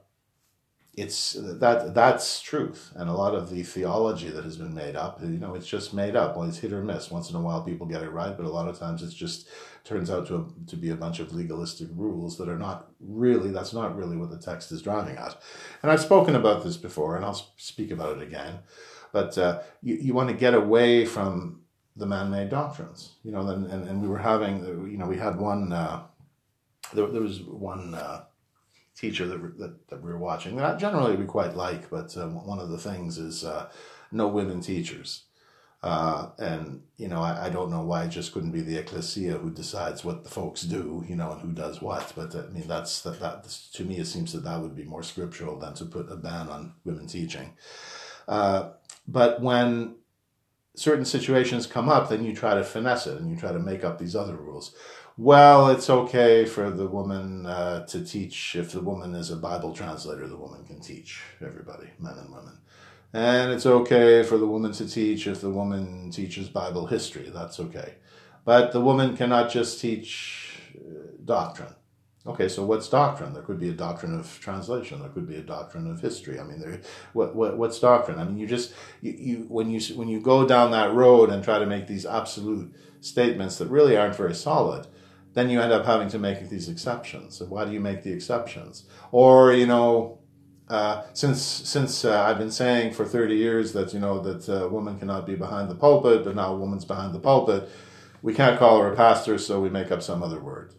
it's 0.97 1.33
that 1.33 1.93
that's 1.93 2.41
truth. 2.41 2.91
And 2.95 3.09
a 3.09 3.13
lot 3.13 3.35
of 3.35 3.49
the 3.49 3.63
theology 3.63 4.29
that 4.29 4.43
has 4.43 4.57
been 4.57 4.73
made 4.73 4.95
up 4.95 5.21
you 5.21 5.27
know 5.39 5.53
it's 5.53 5.67
just 5.67 5.93
made 5.93 6.15
up. 6.15 6.35
Well 6.35 6.47
it's 6.47 6.59
hit 6.59 6.73
or 6.73 6.83
miss. 6.83 7.11
Once 7.11 7.29
in 7.29 7.35
a 7.35 7.41
while 7.41 7.63
people 7.63 7.85
get 7.85 8.03
it 8.03 8.11
right 8.11 8.35
but 8.35 8.45
a 8.45 8.49
lot 8.49 8.67
of 8.67 8.79
times 8.79 9.03
it's 9.03 9.13
just 9.13 9.47
turns 9.83 10.09
out 10.09 10.27
to, 10.27 10.53
to 10.67 10.75
be 10.75 10.89
a 10.89 10.95
bunch 10.95 11.19
of 11.19 11.33
legalistic 11.33 11.87
rules 11.93 12.37
that 12.37 12.49
are 12.49 12.57
not 12.57 12.91
really 12.99 13.51
that's 13.51 13.73
not 13.73 13.95
really 13.95 14.17
what 14.17 14.29
the 14.29 14.39
text 14.39 14.71
is 14.71 14.81
driving 14.81 15.17
at. 15.17 15.37
And 15.83 15.91
i've 15.91 16.01
spoken 16.01 16.35
about 16.35 16.63
this 16.63 16.77
before 16.77 17.15
and 17.15 17.25
i'll 17.25 17.49
speak 17.57 17.91
about 17.91 18.17
it 18.17 18.23
again. 18.23 18.59
But 19.11 19.37
uh, 19.37 19.61
you, 19.81 19.95
you 19.95 20.13
want 20.13 20.29
to 20.29 20.35
get 20.35 20.53
away 20.53 21.05
from 21.05 21.61
the 21.95 22.05
man-made 22.05 22.49
doctrines 22.49 23.13
you 23.23 23.31
know 23.31 23.47
and, 23.47 23.67
and, 23.67 23.87
and 23.87 24.01
we 24.01 24.07
were 24.07 24.17
having 24.17 24.65
you 24.91 24.97
know 24.97 25.07
we 25.07 25.17
had 25.17 25.37
one 25.37 25.71
uh, 25.71 26.03
there, 26.93 27.07
there 27.07 27.21
was 27.21 27.41
one 27.41 27.93
uh, 27.93 28.23
teacher 28.95 29.27
that, 29.27 29.57
that, 29.59 29.87
that 29.89 30.01
we 30.01 30.09
were 30.09 30.17
watching 30.17 30.55
that 30.55 30.79
generally 30.79 31.15
we 31.15 31.25
quite 31.25 31.55
like, 31.55 31.89
but 31.89 32.15
um, 32.17 32.45
one 32.45 32.59
of 32.59 32.69
the 32.69 32.77
things 32.77 33.17
is 33.17 33.43
uh, 33.43 33.69
no 34.11 34.27
women 34.27 34.61
teachers. 34.61 35.23
Uh, 35.83 36.31
and 36.39 36.81
you 36.97 37.07
know, 37.07 37.21
I, 37.21 37.45
I, 37.45 37.49
don't 37.49 37.69
know 37.69 37.83
why 37.83 38.05
it 38.05 38.09
just 38.09 38.31
couldn't 38.31 38.53
be 38.53 38.61
the 38.61 38.77
ecclesia 38.77 39.33
who 39.33 39.51
decides 39.51 40.03
what 40.03 40.23
the 40.23 40.31
folks 40.31 40.63
do, 40.63 41.05
you 41.07 41.15
know, 41.15 41.33
and 41.33 41.41
who 41.41 41.51
does 41.51 41.79
what. 41.79 42.11
But 42.15 42.33
uh, 42.33 42.45
I 42.49 42.51
mean, 42.51 42.67
that's 42.67 43.03
that. 43.03 43.19
That 43.19 43.43
to 43.73 43.83
me, 43.83 43.97
it 43.97 44.07
seems 44.07 44.33
that 44.33 44.43
that 44.45 44.59
would 44.59 44.75
be 44.75 44.83
more 44.83 45.03
scriptural 45.03 45.59
than 45.59 45.75
to 45.75 45.85
put 45.85 46.11
a 46.11 46.15
ban 46.15 46.49
on 46.49 46.73
women 46.85 47.05
teaching. 47.05 47.53
Uh, 48.27 48.71
but 49.07 49.41
when 49.41 49.97
certain 50.75 51.05
situations 51.05 51.67
come 51.67 51.87
up, 51.87 52.09
then 52.09 52.23
you 52.23 52.35
try 52.35 52.55
to 52.55 52.63
finesse 52.63 53.05
it 53.05 53.19
and 53.19 53.29
you 53.29 53.37
try 53.37 53.51
to 53.51 53.59
make 53.59 53.83
up 53.83 53.99
these 53.99 54.15
other 54.15 54.35
rules 54.35 54.75
well, 55.17 55.69
it's 55.69 55.89
okay 55.89 56.45
for 56.45 56.69
the 56.69 56.87
woman 56.87 57.45
uh, 57.45 57.85
to 57.87 58.03
teach. 58.03 58.55
If 58.55 58.71
the 58.71 58.81
woman 58.81 59.15
is 59.15 59.31
a 59.31 59.37
Bible 59.37 59.73
translator, 59.73 60.27
the 60.27 60.37
woman 60.37 60.65
can 60.65 60.81
teach 60.81 61.21
everybody, 61.41 61.89
men 61.99 62.17
and 62.17 62.29
women. 62.29 62.57
And 63.13 63.53
it's 63.53 63.65
okay 63.65 64.23
for 64.23 64.37
the 64.37 64.45
woman 64.45 64.73
to 64.73 64.89
teach 64.89 65.25
if 65.25 65.39
the 65.39 65.49
woman 65.49 66.11
teaches 66.11 66.49
Bible 66.49 66.87
history. 66.87 67.31
That's 67.33 67.61
okay. 67.61 67.93
But 68.43 68.73
the 68.73 68.81
woman 68.81 69.15
cannot 69.15 69.49
just 69.49 69.79
teach 69.79 70.59
uh, 70.77 71.11
doctrine. 71.23 71.73
Okay, 72.27 72.49
so 72.49 72.65
what's 72.65 72.89
doctrine? 72.89 73.33
There 73.33 73.43
could 73.43 73.59
be 73.59 73.69
a 73.69 73.73
doctrine 73.73 74.19
of 74.19 74.39
translation. 74.41 74.99
There 74.99 75.09
could 75.09 75.27
be 75.27 75.37
a 75.37 75.41
doctrine 75.41 75.89
of 75.89 76.01
history. 76.01 76.39
I 76.39 76.43
mean, 76.43 76.59
there, 76.59 76.81
what, 77.13 77.35
what 77.35 77.55
what's 77.55 77.79
doctrine? 77.79 78.19
I 78.19 78.23
mean, 78.23 78.37
you 78.37 78.47
just 78.47 78.73
you, 78.99 79.11
you 79.13 79.45
when 79.47 79.69
you 79.69 79.79
when 79.95 80.07
you 80.07 80.19
go 80.19 80.45
down 80.47 80.71
that 80.71 80.93
road 80.93 81.29
and 81.29 81.43
try 81.43 81.59
to 81.59 81.67
make 81.67 81.87
these 81.87 82.05
absolute 82.05 82.73
statements 82.99 83.59
that 83.59 83.69
really 83.69 83.95
aren't 83.95 84.15
very 84.15 84.33
solid, 84.33 84.87
then 85.35 85.49
you 85.49 85.61
end 85.61 85.71
up 85.71 85.85
having 85.85 86.07
to 86.09 86.17
make 86.17 86.49
these 86.49 86.67
exceptions. 86.67 87.37
So 87.37 87.45
why 87.45 87.65
do 87.65 87.71
you 87.71 87.79
make 87.79 88.01
the 88.03 88.11
exceptions? 88.11 88.85
Or 89.11 89.53
you 89.53 89.67
know, 89.67 90.19
uh, 90.69 91.03
since 91.13 91.39
since 91.41 92.03
uh, 92.03 92.23
I've 92.23 92.39
been 92.39 92.51
saying 92.51 92.93
for 92.93 93.05
thirty 93.05 93.35
years 93.35 93.73
that 93.73 93.93
you 93.93 93.99
know 93.99 94.19
that 94.21 94.49
a 94.49 94.67
woman 94.67 94.97
cannot 94.97 95.27
be 95.27 95.35
behind 95.35 95.69
the 95.69 95.75
pulpit, 95.75 96.23
but 96.23 96.35
now 96.35 96.53
a 96.53 96.57
woman's 96.57 96.85
behind 96.85 97.13
the 97.13 97.19
pulpit, 97.19 97.69
we 98.23 98.33
can't 98.33 98.57
call 98.57 98.81
her 98.81 98.91
a 98.91 98.95
pastor, 98.95 99.37
so 99.37 99.61
we 99.61 99.69
make 99.69 99.91
up 99.91 100.01
some 100.01 100.23
other 100.23 100.39
word, 100.39 100.73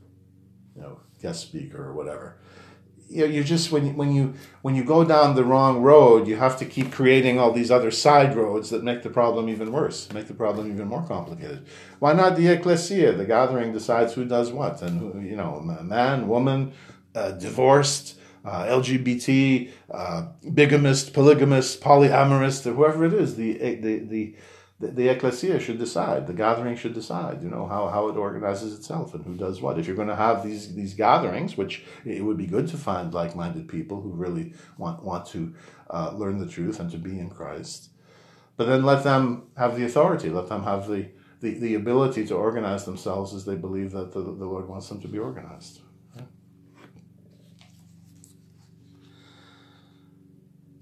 you 0.75 0.83
know, 0.83 1.01
guest 1.23 1.43
speaker 1.43 1.85
or 1.85 1.93
whatever. 1.93 2.39
You 3.09 3.27
know, 3.27 3.33
you 3.33 3.45
just 3.45 3.71
when 3.71 3.97
when 3.97 4.13
you 4.13 4.35
when 4.63 4.75
you 4.75 4.85
go 4.85 5.05
down 5.05 5.37
the 5.37 5.45
wrong 5.45 5.83
road, 5.83 6.27
you 6.27 6.37
have 6.37 6.59
to 6.59 6.65
keep 6.65 6.93
creating 6.93 7.39
all 7.39 7.53
these 7.53 7.71
other 7.71 7.91
side 7.91 8.37
roads 8.37 8.71
that 8.71 8.83
make 8.83 9.03
the 9.03 9.11
problem 9.11 9.49
even 9.49 9.73
worse, 9.73 10.13
make 10.13 10.27
the 10.27 10.35
problem 10.35 10.71
even 10.73 10.89
more 10.89 11.05
complicated. 11.07 11.67
Why 11.99 12.13
not 12.13 12.37
the 12.37 12.49
ecclesia? 12.49 13.13
The 13.13 13.25
gathering 13.25 13.73
decides 13.73 14.15
who 14.15 14.25
does 14.25 14.51
what, 14.51 14.83
and 14.83 14.99
who, 14.99 15.21
you 15.21 15.37
know, 15.37 15.61
man, 15.61 16.27
woman, 16.27 16.73
uh, 17.15 17.33
divorced, 17.33 18.19
uh, 18.45 18.65
LGBT, 18.67 19.71
uh, 19.91 20.27
bigamist, 20.53 21.13
polygamist, 21.13 21.81
polyamorous, 21.81 22.63
whoever 22.65 23.05
it 23.05 23.15
is. 23.15 23.37
The 23.37 23.77
the 23.77 23.99
the 24.01 24.35
the, 24.79 24.89
the 24.89 25.09
ecclesia 25.09 25.59
should 25.59 25.79
decide, 25.79 26.27
the 26.27 26.35
gathering 26.35 26.77
should 26.77 26.95
decide, 26.95 27.43
you 27.43 27.49
know, 27.49 27.67
how, 27.67 27.89
how 27.89 28.09
it 28.09 28.17
organizes 28.17 28.75
itself 28.75 29.15
and 29.15 29.25
who 29.25 29.35
does 29.35 29.63
what. 29.63 29.79
If 29.79 29.87
you're 29.87 29.97
going 29.97 30.09
to 30.09 30.17
have 30.17 30.45
these, 30.45 30.75
these 30.75 30.95
gatherings, 30.95 31.57
which 31.57 31.85
it 32.05 32.25
would 32.25 32.37
be 32.37 32.47
good 32.47 32.69
to 32.69 32.77
find 32.77 33.15
like 33.15 33.35
minded 33.35 33.69
people 33.69 34.01
who 34.01 34.11
really 34.11 34.53
want, 34.77 35.03
want 35.03 35.27
to 35.29 35.55
uh, 35.89 36.13
learn 36.15 36.39
the 36.39 36.49
truth 36.49 36.79
and 36.79 36.91
to 36.91 36.99
be 36.99 37.19
in 37.19 37.31
Christ, 37.31 37.91
but 38.57 38.67
then 38.67 38.85
let 38.85 39.03
them 39.03 39.49
have 39.57 39.77
the 39.77 39.85
authority, 39.85 40.29
let 40.29 40.49
them 40.49 40.65
have 40.65 40.89
the, 40.89 41.09
the, 41.41 41.59
the 41.59 41.75
ability 41.75 42.27
to 42.27 42.35
organize 42.35 42.85
themselves 42.85 43.35
as 43.35 43.45
they 43.45 43.57
believe 43.57 43.93
that 43.93 44.13
the, 44.13 44.21
the 44.21 44.47
Lord 44.47 44.69
wants 44.69 44.89
them 44.89 45.01
to 45.01 45.09
be 45.09 45.19
organized. 45.19 45.81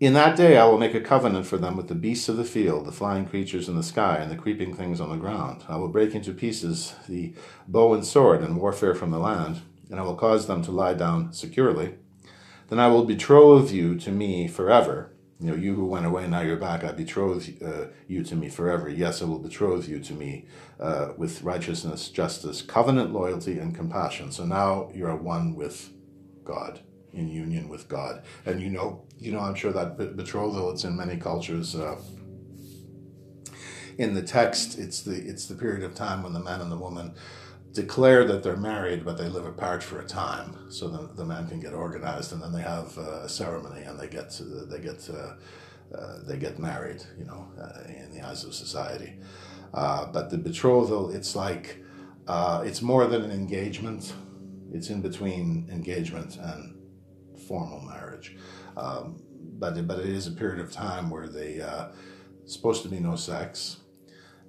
In 0.05 0.13
that 0.13 0.37
day 0.37 0.59
I 0.59 0.67
will 0.67 0.77
make 0.77 0.93
a 0.93 1.01
covenant 1.01 1.47
for 1.47 1.57
them 1.57 1.79
with 1.79 1.89
the 1.89 1.95
beasts 1.95 2.29
of 2.29 2.37
the 2.37 2.45
field, 2.45 2.85
the 2.85 2.93
flying 2.93 3.25
creatures 3.25 3.71
in 3.71 3.75
the 3.75 3.83
sky, 3.83 4.19
and 4.19 4.31
the 4.31 4.37
creeping 4.37 4.75
things 4.75 5.01
on 5.01 5.09
the 5.09 5.17
ground. 5.17 5.65
I 5.67 5.77
will 5.77 5.89
break 5.89 6.15
into 6.15 6.35
pieces 6.35 6.95
the 7.09 7.33
bow 7.67 7.95
and 7.95 8.05
sword 8.05 8.43
and 8.43 8.59
warfare 8.59 8.95
from 8.95 9.13
the 9.13 9.19
land, 9.19 9.63
and 9.89 9.99
I 9.99 10.03
will 10.03 10.15
cause 10.15 10.47
them 10.47 10.61
to 10.65 10.71
lie 10.71 10.93
down 10.93 11.33
securely. 11.33 11.95
Then 12.69 12.81
I 12.81 12.89
will 12.89 13.07
betroth 13.07 13.73
you 13.73 13.97
to 14.01 14.11
me 14.11 14.47
forever. 14.47 15.11
You 15.41 15.53
know, 15.53 15.57
you 15.57 15.75
who 15.75 15.87
went 15.87 16.05
away, 16.05 16.29
now 16.29 16.43
you're 16.43 16.57
back. 16.57 16.85
I 16.85 16.93
betroth 16.93 17.63
uh, 17.63 17.87
you 18.07 18.23
to 18.25 18.37
me 18.37 18.51
forever. 18.51 18.91
Yes, 18.91 19.23
I 19.23 19.25
will 19.25 19.39
betroth 19.39 19.89
you 19.89 20.01
to 20.01 20.13
me 20.13 20.45
uh, 20.79 21.15
with 21.17 21.41
righteousness, 21.41 22.11
justice, 22.11 22.61
covenant 22.61 23.15
loyalty, 23.15 23.59
and 23.59 23.75
compassion. 23.75 24.33
So 24.33 24.45
now 24.45 24.91
you 24.93 25.07
are 25.07 25.17
one 25.17 25.55
with 25.55 25.95
God 26.45 26.81
in 27.15 27.29
union 27.29 27.69
with 27.69 27.89
God. 27.89 28.23
And 28.45 28.61
you 28.61 28.69
know, 28.69 29.04
you 29.19 29.33
know, 29.33 29.41
I'm 29.41 29.55
sure 29.55 29.73
that 29.73 29.97
betrothal 30.17 30.71
it's 30.71 30.85
in 30.85 30.97
many 30.97 31.17
cultures. 31.17 31.75
Uh, 31.75 32.01
in 33.97 34.15
the 34.15 34.23
text, 34.23 34.79
it's 34.79 35.03
the 35.03 35.15
it's 35.15 35.47
the 35.47 35.55
period 35.55 35.85
of 35.85 35.95
time 35.95 36.23
when 36.23 36.33
the 36.33 36.41
man 36.41 36.61
and 36.61 36.71
the 36.71 36.77
woman 36.77 37.15
declare 37.75 38.25
that 38.25 38.43
they're 38.43 38.57
married, 38.57 39.05
but 39.05 39.19
they 39.19 39.29
live 39.29 39.45
apart 39.45 39.83
for 39.83 40.01
a 40.01 40.07
time, 40.07 40.71
so 40.71 40.89
the, 40.89 41.13
the 41.15 41.25
man 41.25 41.49
can 41.49 41.59
get 41.61 41.73
organized, 41.73 42.33
and 42.33 42.41
then 42.41 42.53
they 42.53 42.63
have 42.63 42.97
uh, 42.97 43.23
a 43.23 43.29
ceremony, 43.29 43.83
and 43.83 43.99
they 43.99 44.09
get 44.09 44.31
to, 44.31 44.45
they 44.45 44.79
get 44.79 45.09
uh, 45.11 45.35
uh, 45.95 46.19
they 46.27 46.39
get 46.39 46.59
married, 46.59 47.03
you 47.19 47.25
know, 47.25 47.47
uh, 47.61 47.83
in 47.89 48.13
the 48.13 48.21
eyes 48.23 48.45
of 48.45 48.55
society. 48.55 49.15
Uh, 49.75 50.07
but 50.07 50.31
the 50.31 50.39
betrothal, 50.39 51.11
it's 51.11 51.37
like 51.37 51.83
it's 52.65 52.81
more 52.81 53.07
than 53.07 53.23
an 53.23 53.31
engagement; 53.31 54.13
it's 54.73 54.89
in 54.89 55.03
between 55.03 55.69
engagement 55.71 56.37
and 56.37 56.75
formal 57.47 57.81
marriage. 57.81 58.37
Um, 58.77 59.21
but, 59.59 59.87
but 59.87 60.01
it 60.01 60.07
is 60.07 60.27
a 60.27 60.33
period 60.33 60.61
of 60.61 60.73
time 60.73 61.11
where 61.11 61.29
they 61.29 61.61
uh, 61.61 61.89
supposed 62.47 62.83
to 62.83 62.89
be 62.89 62.99
no 62.99 63.17
sex 63.17 63.79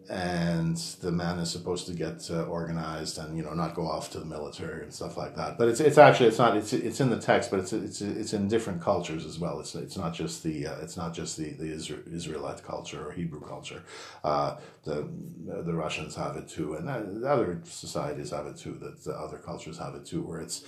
and 0.10 0.78
the 1.02 1.12
man 1.12 1.40
is 1.40 1.50
supposed 1.50 1.88
to 1.88 1.94
get 1.94 2.30
uh, 2.30 2.44
organized 2.44 3.18
and 3.18 3.36
you 3.36 3.44
know 3.44 3.54
not 3.54 3.74
go 3.74 3.88
off 3.88 4.12
to 4.12 4.20
the 4.20 4.26
military 4.26 4.84
and 4.84 4.94
stuff 4.94 5.18
like 5.18 5.36
that. 5.36 5.58
But 5.58 5.68
it's 5.68 5.80
it's 5.80 5.98
actually 5.98 6.28
it's 6.30 6.38
not 6.38 6.56
it's 6.56 6.74
it's 6.74 7.00
in 7.00 7.10
the 7.10 7.20
text, 7.20 7.50
but 7.50 7.60
it's 7.60 7.74
it's 7.74 8.02
it's 8.02 8.34
in 8.34 8.48
different 8.48 8.82
cultures 8.82 9.26
as 9.26 9.40
well. 9.40 9.60
It's 9.60 9.74
it's 9.74 9.98
not 9.98 10.14
just 10.14 10.44
the 10.44 10.68
uh, 10.68 10.76
it's 10.82 10.96
not 10.96 11.14
just 11.14 11.38
the 11.38 11.52
the 11.54 11.72
Israelite 11.72 12.64
culture 12.64 13.08
or 13.08 13.12
Hebrew 13.12 13.42
culture. 13.42 13.84
Uh, 14.24 14.58
the 14.84 15.08
the 15.46 15.74
Russians 15.74 16.16
have 16.16 16.36
it 16.36 16.48
too, 16.48 16.76
and 16.76 16.88
the 16.88 17.28
other 17.28 17.62
societies 17.64 18.30
have 18.30 18.46
it 18.46 18.58
too. 18.58 18.78
That 18.80 19.04
the 19.04 19.14
other 19.14 19.38
cultures 19.38 19.80
have 19.80 19.96
it 19.96 20.06
too, 20.06 20.22
where 20.22 20.40
it's 20.40 20.64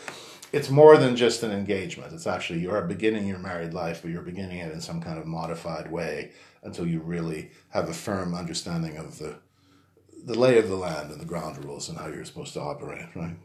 it's 0.52 0.70
more 0.70 0.98
than 0.98 1.16
just 1.16 1.44
an 1.44 1.52
engagement. 1.52 2.14
It's 2.14 2.28
actually 2.28 2.60
you're 2.60 2.82
beginning 2.82 3.28
your 3.28 3.40
married 3.40 3.74
life, 3.74 4.02
but 4.02 4.12
you're 4.12 4.22
beginning 4.22 4.60
it 4.60 4.72
in 4.72 4.82
some 4.82 5.02
kind 5.02 5.20
of 5.20 5.28
modified 5.28 5.92
way 5.92 6.32
until 6.64 6.88
you 6.88 7.00
really 7.00 7.52
have 7.70 7.90
a 7.90 7.94
firm 7.94 8.34
understanding 8.34 8.98
of 8.98 9.20
the 9.20 9.40
the 10.24 10.38
lay 10.38 10.58
of 10.58 10.68
the 10.68 10.76
land 10.76 11.10
and 11.10 11.22
the 11.22 11.26
ground 11.26 11.64
rules 11.64 11.88
and 11.88 11.98
how 11.98 12.08
you're 12.08 12.26
supposed 12.26 12.54
to 12.54 12.60
operate, 12.60 13.06
right? 13.16 13.38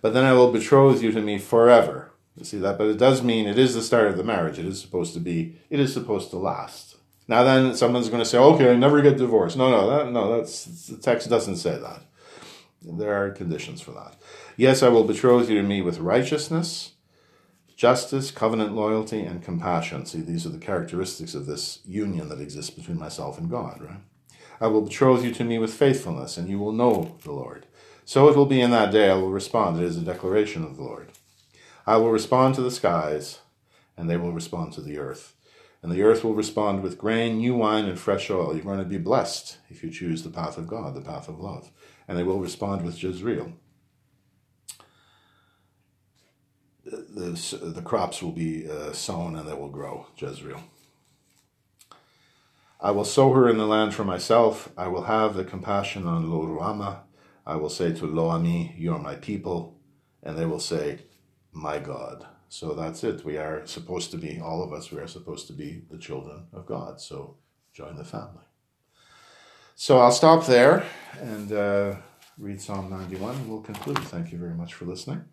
But 0.00 0.12
then 0.12 0.24
I 0.24 0.32
will 0.32 0.50
betroth 0.50 1.00
you 1.02 1.12
to 1.12 1.20
me 1.20 1.38
forever. 1.38 2.10
You 2.36 2.44
see 2.44 2.58
that? 2.58 2.78
But 2.78 2.88
it 2.88 2.98
does 2.98 3.22
mean 3.22 3.46
it 3.46 3.58
is 3.58 3.74
the 3.74 3.82
start 3.82 4.08
of 4.08 4.16
the 4.16 4.24
marriage. 4.24 4.58
It 4.58 4.66
is 4.66 4.80
supposed 4.80 5.14
to 5.14 5.20
be. 5.20 5.56
It 5.70 5.78
is 5.78 5.92
supposed 5.92 6.30
to 6.30 6.36
last. 6.36 6.96
Now 7.28 7.44
then, 7.44 7.74
someone's 7.76 8.08
going 8.08 8.22
to 8.22 8.28
say, 8.28 8.38
"Okay, 8.38 8.72
I 8.72 8.74
never 8.74 9.00
get 9.02 9.18
divorced." 9.18 9.56
No, 9.56 9.70
no, 9.70 9.88
that, 9.90 10.10
no. 10.10 10.36
That's 10.36 10.64
the 10.86 10.96
text 10.96 11.28
doesn't 11.28 11.56
say 11.56 11.78
that. 11.78 12.02
There 12.82 13.14
are 13.14 13.30
conditions 13.30 13.80
for 13.80 13.92
that. 13.92 14.16
Yes, 14.56 14.82
I 14.82 14.88
will 14.88 15.04
betroth 15.04 15.48
you 15.48 15.60
to 15.60 15.66
me 15.66 15.82
with 15.82 15.98
righteousness 15.98 16.92
Justice, 17.82 18.30
covenant 18.30 18.76
loyalty, 18.76 19.24
and 19.24 19.42
compassion. 19.42 20.06
See, 20.06 20.20
these 20.20 20.46
are 20.46 20.50
the 20.50 20.58
characteristics 20.58 21.34
of 21.34 21.46
this 21.46 21.80
union 21.84 22.28
that 22.28 22.40
exists 22.40 22.70
between 22.70 22.96
myself 22.96 23.38
and 23.38 23.50
God, 23.50 23.82
right? 23.82 24.00
I 24.60 24.68
will 24.68 24.82
betroth 24.82 25.24
you 25.24 25.32
to 25.32 25.42
me 25.42 25.58
with 25.58 25.74
faithfulness, 25.74 26.36
and 26.36 26.48
you 26.48 26.60
will 26.60 26.70
know 26.70 27.16
the 27.24 27.32
Lord. 27.32 27.66
So 28.04 28.28
it 28.28 28.36
will 28.36 28.46
be 28.46 28.60
in 28.60 28.70
that 28.70 28.92
day 28.92 29.10
I 29.10 29.16
will 29.16 29.32
respond. 29.32 29.80
It 29.80 29.84
is 29.86 29.96
a 29.96 30.02
declaration 30.02 30.62
of 30.62 30.76
the 30.76 30.84
Lord. 30.84 31.10
I 31.84 31.96
will 31.96 32.12
respond 32.12 32.54
to 32.54 32.62
the 32.62 32.70
skies, 32.70 33.40
and 33.96 34.08
they 34.08 34.16
will 34.16 34.32
respond 34.32 34.74
to 34.74 34.80
the 34.80 34.98
earth. 34.98 35.34
And 35.82 35.90
the 35.90 36.04
earth 36.04 36.22
will 36.22 36.36
respond 36.36 36.84
with 36.84 36.98
grain, 36.98 37.38
new 37.38 37.56
wine, 37.56 37.86
and 37.86 37.98
fresh 37.98 38.30
oil. 38.30 38.54
You're 38.54 38.62
going 38.62 38.78
to 38.78 38.84
be 38.84 38.98
blessed 38.98 39.58
if 39.70 39.82
you 39.82 39.90
choose 39.90 40.22
the 40.22 40.30
path 40.30 40.56
of 40.56 40.68
God, 40.68 40.94
the 40.94 41.00
path 41.00 41.28
of 41.28 41.40
love. 41.40 41.72
And 42.06 42.16
they 42.16 42.22
will 42.22 42.38
respond 42.38 42.84
with 42.84 43.02
Jezreel. 43.02 43.54
The, 46.92 47.72
the 47.74 47.82
crops 47.82 48.22
will 48.22 48.32
be 48.32 48.68
uh, 48.70 48.92
sown 48.92 49.36
and 49.36 49.48
they 49.48 49.54
will 49.54 49.68
grow, 49.70 50.06
Jezreel. 50.16 50.62
I 52.80 52.90
will 52.90 53.04
sow 53.04 53.32
her 53.32 53.48
in 53.48 53.58
the 53.58 53.66
land 53.66 53.94
for 53.94 54.04
myself. 54.04 54.70
I 54.76 54.88
will 54.88 55.04
have 55.04 55.34
the 55.34 55.44
compassion 55.44 56.06
on 56.06 56.30
Lo 56.30 56.44
Ruhamah. 56.44 57.00
I 57.46 57.56
will 57.56 57.68
say 57.68 57.92
to 57.92 58.06
Lo 58.06 58.28
Ami, 58.28 58.74
You 58.76 58.92
are 58.94 58.98
my 58.98 59.14
people. 59.14 59.78
And 60.22 60.36
they 60.36 60.46
will 60.46 60.60
say, 60.60 61.00
My 61.52 61.78
God. 61.78 62.26
So 62.48 62.74
that's 62.74 63.04
it. 63.04 63.24
We 63.24 63.38
are 63.38 63.64
supposed 63.66 64.10
to 64.10 64.18
be, 64.18 64.40
all 64.40 64.62
of 64.62 64.72
us, 64.72 64.90
we 64.90 65.00
are 65.00 65.06
supposed 65.06 65.46
to 65.46 65.52
be 65.52 65.84
the 65.90 65.98
children 65.98 66.46
of 66.52 66.66
God. 66.66 67.00
So 67.00 67.36
join 67.72 67.96
the 67.96 68.04
family. 68.04 68.44
So 69.74 69.98
I'll 69.98 70.12
stop 70.12 70.46
there 70.46 70.84
and 71.20 71.52
uh, 71.52 71.96
read 72.36 72.60
Psalm 72.60 72.90
91 72.90 73.36
and 73.36 73.48
we'll 73.48 73.62
conclude. 73.62 73.98
Thank 73.98 74.32
you 74.32 74.38
very 74.38 74.54
much 74.54 74.74
for 74.74 74.84
listening. 74.84 75.24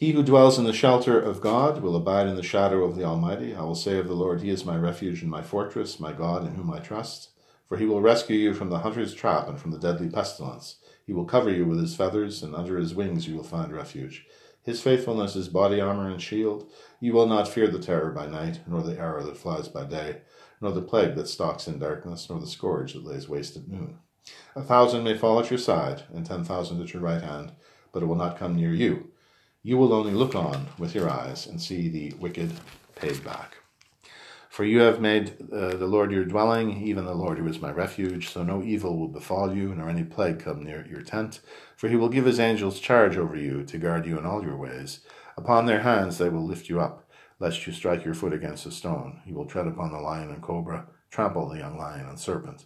He 0.00 0.12
who 0.12 0.22
dwells 0.22 0.58
in 0.58 0.64
the 0.64 0.72
shelter 0.72 1.20
of 1.20 1.42
God 1.42 1.82
will 1.82 1.94
abide 1.94 2.26
in 2.26 2.34
the 2.34 2.42
shadow 2.42 2.84
of 2.84 2.96
the 2.96 3.04
Almighty. 3.04 3.54
I 3.54 3.60
will 3.60 3.74
say 3.74 3.98
of 3.98 4.08
the 4.08 4.14
Lord, 4.14 4.40
He 4.40 4.48
is 4.48 4.64
my 4.64 4.74
refuge 4.74 5.20
and 5.20 5.30
my 5.30 5.42
fortress, 5.42 6.00
my 6.00 6.14
God 6.14 6.46
in 6.46 6.54
whom 6.54 6.72
I 6.72 6.78
trust. 6.78 7.28
For 7.66 7.76
he 7.76 7.84
will 7.84 8.00
rescue 8.00 8.38
you 8.38 8.54
from 8.54 8.70
the 8.70 8.78
hunter's 8.78 9.14
trap 9.14 9.46
and 9.46 9.60
from 9.60 9.72
the 9.72 9.78
deadly 9.78 10.08
pestilence. 10.08 10.76
He 11.06 11.12
will 11.12 11.26
cover 11.26 11.50
you 11.50 11.66
with 11.66 11.78
his 11.78 11.94
feathers, 11.94 12.42
and 12.42 12.54
under 12.54 12.78
his 12.78 12.94
wings 12.94 13.28
you 13.28 13.36
will 13.36 13.44
find 13.44 13.74
refuge. 13.74 14.24
His 14.62 14.80
faithfulness 14.80 15.36
is 15.36 15.50
body 15.50 15.82
armor 15.82 16.08
and 16.08 16.22
shield. 16.22 16.72
You 16.98 17.12
will 17.12 17.26
not 17.26 17.46
fear 17.46 17.68
the 17.68 17.78
terror 17.78 18.10
by 18.10 18.26
night, 18.26 18.60
nor 18.66 18.82
the 18.82 18.98
arrow 18.98 19.22
that 19.24 19.36
flies 19.36 19.68
by 19.68 19.84
day, 19.84 20.22
nor 20.62 20.72
the 20.72 20.80
plague 20.80 21.14
that 21.16 21.28
stalks 21.28 21.68
in 21.68 21.78
darkness, 21.78 22.26
nor 22.30 22.40
the 22.40 22.46
scourge 22.46 22.94
that 22.94 23.04
lays 23.04 23.28
waste 23.28 23.54
at 23.54 23.68
noon. 23.68 23.98
A 24.56 24.62
thousand 24.62 25.04
may 25.04 25.18
fall 25.18 25.38
at 25.40 25.50
your 25.50 25.58
side, 25.58 26.04
and 26.14 26.24
ten 26.24 26.42
thousand 26.42 26.80
at 26.80 26.94
your 26.94 27.02
right 27.02 27.22
hand, 27.22 27.52
but 27.92 28.02
it 28.02 28.06
will 28.06 28.16
not 28.16 28.38
come 28.38 28.56
near 28.56 28.72
you. 28.72 29.10
You 29.62 29.76
will 29.76 29.92
only 29.92 30.12
look 30.12 30.34
on 30.34 30.68
with 30.78 30.94
your 30.94 31.10
eyes 31.10 31.46
and 31.46 31.60
see 31.60 31.90
the 31.90 32.14
wicked 32.18 32.50
paid 32.96 33.22
back. 33.22 33.58
For 34.48 34.64
you 34.64 34.80
have 34.80 35.02
made 35.02 35.36
uh, 35.52 35.76
the 35.76 35.86
Lord 35.86 36.10
your 36.10 36.24
dwelling, 36.24 36.82
even 36.82 37.04
the 37.04 37.14
Lord 37.14 37.36
who 37.36 37.46
is 37.46 37.60
my 37.60 37.70
refuge, 37.70 38.30
so 38.30 38.42
no 38.42 38.62
evil 38.62 38.98
will 38.98 39.08
befall 39.08 39.54
you, 39.54 39.74
nor 39.74 39.90
any 39.90 40.02
plague 40.02 40.40
come 40.40 40.64
near 40.64 40.86
your 40.88 41.02
tent. 41.02 41.40
For 41.76 41.88
he 41.88 41.96
will 41.96 42.08
give 42.08 42.24
his 42.24 42.40
angels 42.40 42.80
charge 42.80 43.18
over 43.18 43.36
you, 43.36 43.62
to 43.64 43.76
guard 43.76 44.06
you 44.06 44.18
in 44.18 44.24
all 44.24 44.42
your 44.42 44.56
ways. 44.56 45.00
Upon 45.36 45.66
their 45.66 45.80
hands 45.80 46.16
they 46.16 46.30
will 46.30 46.44
lift 46.44 46.70
you 46.70 46.80
up, 46.80 47.06
lest 47.38 47.66
you 47.66 47.72
strike 47.74 48.02
your 48.02 48.14
foot 48.14 48.32
against 48.32 48.64
a 48.64 48.70
stone. 48.70 49.20
You 49.26 49.34
will 49.34 49.46
tread 49.46 49.66
upon 49.66 49.92
the 49.92 50.00
lion 50.00 50.30
and 50.30 50.42
cobra, 50.42 50.86
trample 51.10 51.50
the 51.50 51.58
young 51.58 51.76
lion 51.76 52.06
and 52.06 52.18
serpent. 52.18 52.64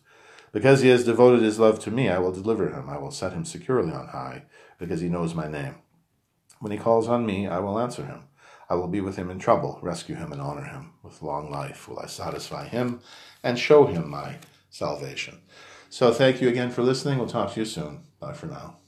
Because 0.52 0.80
he 0.80 0.90
has 0.90 1.04
devoted 1.04 1.42
his 1.42 1.58
love 1.58 1.80
to 1.80 1.90
me, 1.90 2.08
I 2.08 2.18
will 2.18 2.32
deliver 2.32 2.70
him. 2.70 2.88
I 2.88 2.98
will 2.98 3.10
set 3.10 3.32
him 3.32 3.44
securely 3.44 3.92
on 3.92 4.06
high, 4.06 4.44
because 4.78 5.00
he 5.00 5.08
knows 5.08 5.34
my 5.34 5.48
name. 5.48 5.74
When 6.64 6.72
he 6.72 6.78
calls 6.78 7.08
on 7.08 7.26
me, 7.26 7.46
I 7.46 7.58
will 7.58 7.78
answer 7.78 8.06
him. 8.06 8.22
I 8.70 8.74
will 8.74 8.88
be 8.88 9.02
with 9.02 9.16
him 9.16 9.28
in 9.28 9.38
trouble, 9.38 9.78
rescue 9.82 10.14
him, 10.14 10.32
and 10.32 10.40
honor 10.40 10.64
him. 10.64 10.94
With 11.02 11.20
long 11.20 11.50
life 11.50 11.86
will 11.86 11.98
I 11.98 12.06
satisfy 12.06 12.68
him 12.68 13.00
and 13.42 13.58
show 13.58 13.84
him 13.84 14.08
my 14.08 14.38
salvation. 14.70 15.42
So 15.90 16.10
thank 16.10 16.40
you 16.40 16.48
again 16.48 16.70
for 16.70 16.82
listening. 16.82 17.18
We'll 17.18 17.28
talk 17.28 17.52
to 17.52 17.60
you 17.60 17.66
soon. 17.66 18.04
Bye 18.18 18.32
for 18.32 18.46
now. 18.46 18.78